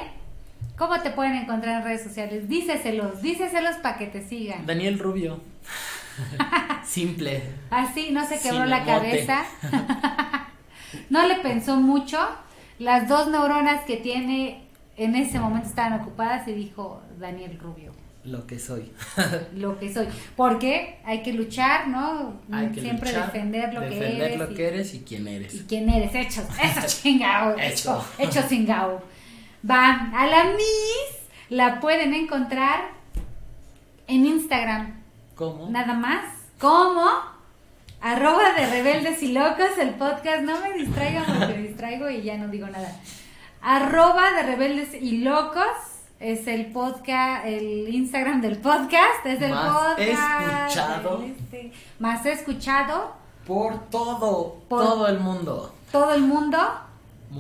¿cómo 0.77 1.01
te 1.01 1.11
pueden 1.11 1.35
encontrar 1.35 1.79
en 1.79 1.85
redes 1.85 2.03
sociales? 2.05 2.49
Díceselos, 2.49 3.21
díceselos 3.23 3.77
para 3.77 3.99
que 3.99 4.07
te 4.07 4.27
sigan. 4.27 4.67
Daniel 4.67 4.99
Rubio. 4.99 5.41
Simple. 6.85 7.43
Así, 7.71 8.11
no 8.11 8.27
se 8.27 8.39
quebró 8.41 8.61
Sin 8.63 8.71
la 8.71 8.85
cabeza. 8.85 9.45
no 11.11 11.27
le 11.27 11.37
pensó 11.37 11.77
mucho. 11.77 12.19
Las 12.79 13.09
dos 13.09 13.29
neuronas 13.29 13.85
que 13.85 13.97
tiene 13.97 14.63
en 14.97 15.15
ese 15.17 15.39
momento 15.41 15.69
estaban 15.69 16.01
ocupadas 16.01 16.47
y 16.49 16.53
dijo 16.53 17.03
Daniel 17.19 17.59
Rubio, 17.61 17.93
Lo 18.25 18.47
que 18.47 18.59
soy. 18.59 18.93
lo 19.55 19.79
que 19.79 19.93
soy. 19.93 20.07
Porque 20.37 20.99
hay 21.05 21.23
que 21.23 21.33
luchar, 21.33 21.89
¿no? 21.89 22.35
Hay 22.53 22.69
que 22.69 22.81
Siempre 22.81 23.11
luchar, 23.11 23.27
defender 23.33 23.75
lo 23.75 23.81
defender 23.81 24.17
que 24.17 24.25
eres. 24.25 24.39
lo 24.39 24.51
y- 24.51 24.55
que 24.55 24.69
eres 24.69 24.95
y 24.95 25.01
quién 25.01 25.29
eres. 25.29 25.55
¿Y 25.55 25.59
quién 25.65 25.89
eres? 25.89 26.15
Hechos, 26.15 26.45
eso 26.63 27.03
chingao, 27.03 27.53
hecho, 27.59 28.05
Hecho. 28.19 28.41
hecho 28.41 28.49
chingao. 28.49 29.03
Va, 29.69 30.11
a 30.15 30.27
la 30.27 30.45
Miss 30.45 31.19
la 31.51 31.81
pueden 31.81 32.15
encontrar 32.15 32.91
en 34.07 34.27
Instagram, 34.27 35.01
¿Cómo? 35.35 35.69
nada 35.71 35.95
más, 35.95 36.25
como 36.61 37.07
arroba 38.01 38.53
de 38.53 38.67
rebeldes 38.67 39.23
y 39.23 39.33
locos 39.33 39.77
el 39.81 39.91
podcast, 39.95 40.43
no 40.43 40.61
me 40.61 40.73
distraigan 40.75 41.25
porque 41.27 41.55
me 41.55 41.63
distraigo 41.69 42.09
y 42.11 42.23
ya 42.23 42.37
no 42.37 42.49
digo 42.49 42.67
nada. 42.69 42.95
Arroba 43.61 44.31
de 44.33 44.43
rebeldes 44.45 44.95
y 44.95 45.19
locos 45.19 45.67
es 46.21 46.47
el 46.47 46.67
podcast, 46.67 47.45
el 47.47 47.89
Instagram 47.95 48.41
del 48.41 48.59
podcast, 48.59 49.25
es 49.27 49.43
el 49.43 49.51
Más 49.51 49.73
podcast. 49.97 50.71
escuchado. 50.71 51.23
este, 51.25 51.73
más 51.99 52.25
escuchado, 52.27 53.13
Por 53.47 53.89
todo, 53.91 54.59
Por- 54.69 54.85
todo 54.85 55.09
el 55.09 55.19
mundo. 55.21 55.75
todo 55.91 56.13
el 56.15 56.21
mundo. 56.23 56.59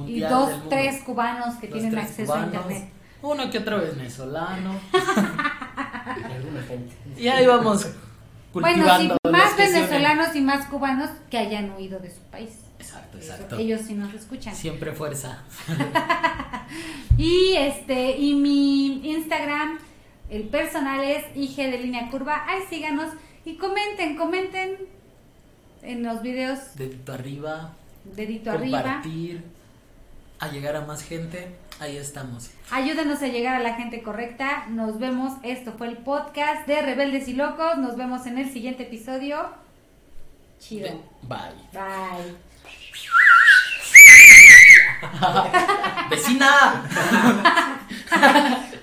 Y 0.06 0.20
dos, 0.20 0.48
del 0.48 0.56
mundo. 0.58 0.68
tres 0.70 1.02
cubanos 1.02 1.54
que 1.56 1.68
Dos, 1.68 1.78
tienen 1.80 1.98
acceso 1.98 2.32
cubanos, 2.32 2.52
a 2.54 2.56
internet. 2.56 2.88
Uno 3.22 3.50
que 3.50 3.58
otro 3.58 3.78
venezolano. 3.80 4.74
Y 7.16 7.28
ahí 7.28 7.46
vamos 7.46 7.86
Bueno, 8.52 8.68
cultivando. 8.84 9.14
sí, 9.14 9.18
los 9.24 9.32
más 9.32 9.56
venezolanos 9.56 10.34
y 10.36 10.40
más 10.40 10.66
cubanos 10.66 11.10
que 11.30 11.38
hayan 11.38 11.72
huido 11.76 11.98
de 11.98 12.10
su 12.10 12.20
país. 12.30 12.50
Exacto, 12.78 13.18
Eso, 13.18 13.32
exacto. 13.32 13.58
ellos 13.58 13.80
sí 13.86 13.94
nos 13.94 14.14
escuchan. 14.14 14.54
Siempre 14.54 14.92
fuerza. 14.92 15.42
Y 17.16 17.54
este, 17.56 18.16
y 18.16 18.34
mi 18.34 19.10
Instagram, 19.10 19.78
el 20.30 20.44
personal 20.44 21.02
es 21.02 21.24
IG 21.34 21.56
de 21.56 21.78
línea 21.78 22.08
curva. 22.10 22.44
Ay, 22.46 22.60
síganos 22.70 23.10
y 23.44 23.56
comenten, 23.56 24.16
comenten 24.16 24.76
en 25.82 26.02
los 26.04 26.22
videos, 26.22 26.58
Dedito 26.76 27.12
arriba, 27.14 27.72
dedito 28.04 28.50
arriba. 28.52 28.82
compartir, 28.82 29.42
a 30.40 30.48
llegar 30.48 30.76
a 30.76 30.82
más 30.82 31.02
gente. 31.02 31.56
Ahí 31.80 31.96
estamos. 31.96 32.50
Ayúdenos 32.70 33.22
a 33.22 33.28
llegar 33.28 33.54
a 33.54 33.60
la 33.60 33.74
gente 33.74 34.02
correcta. 34.02 34.66
Nos 34.68 34.98
vemos. 34.98 35.34
Esto 35.42 35.72
fue 35.76 35.88
el 35.88 35.98
podcast 35.98 36.66
de 36.66 36.82
Rebeldes 36.82 37.28
y 37.28 37.34
Locos. 37.34 37.78
Nos 37.78 37.96
vemos 37.96 38.26
en 38.26 38.38
el 38.38 38.52
siguiente 38.52 38.84
episodio. 38.84 39.50
Chido. 40.58 40.88
Bye. 41.22 41.38
Bye. 41.72 42.36
¡Vecina! 46.10 46.84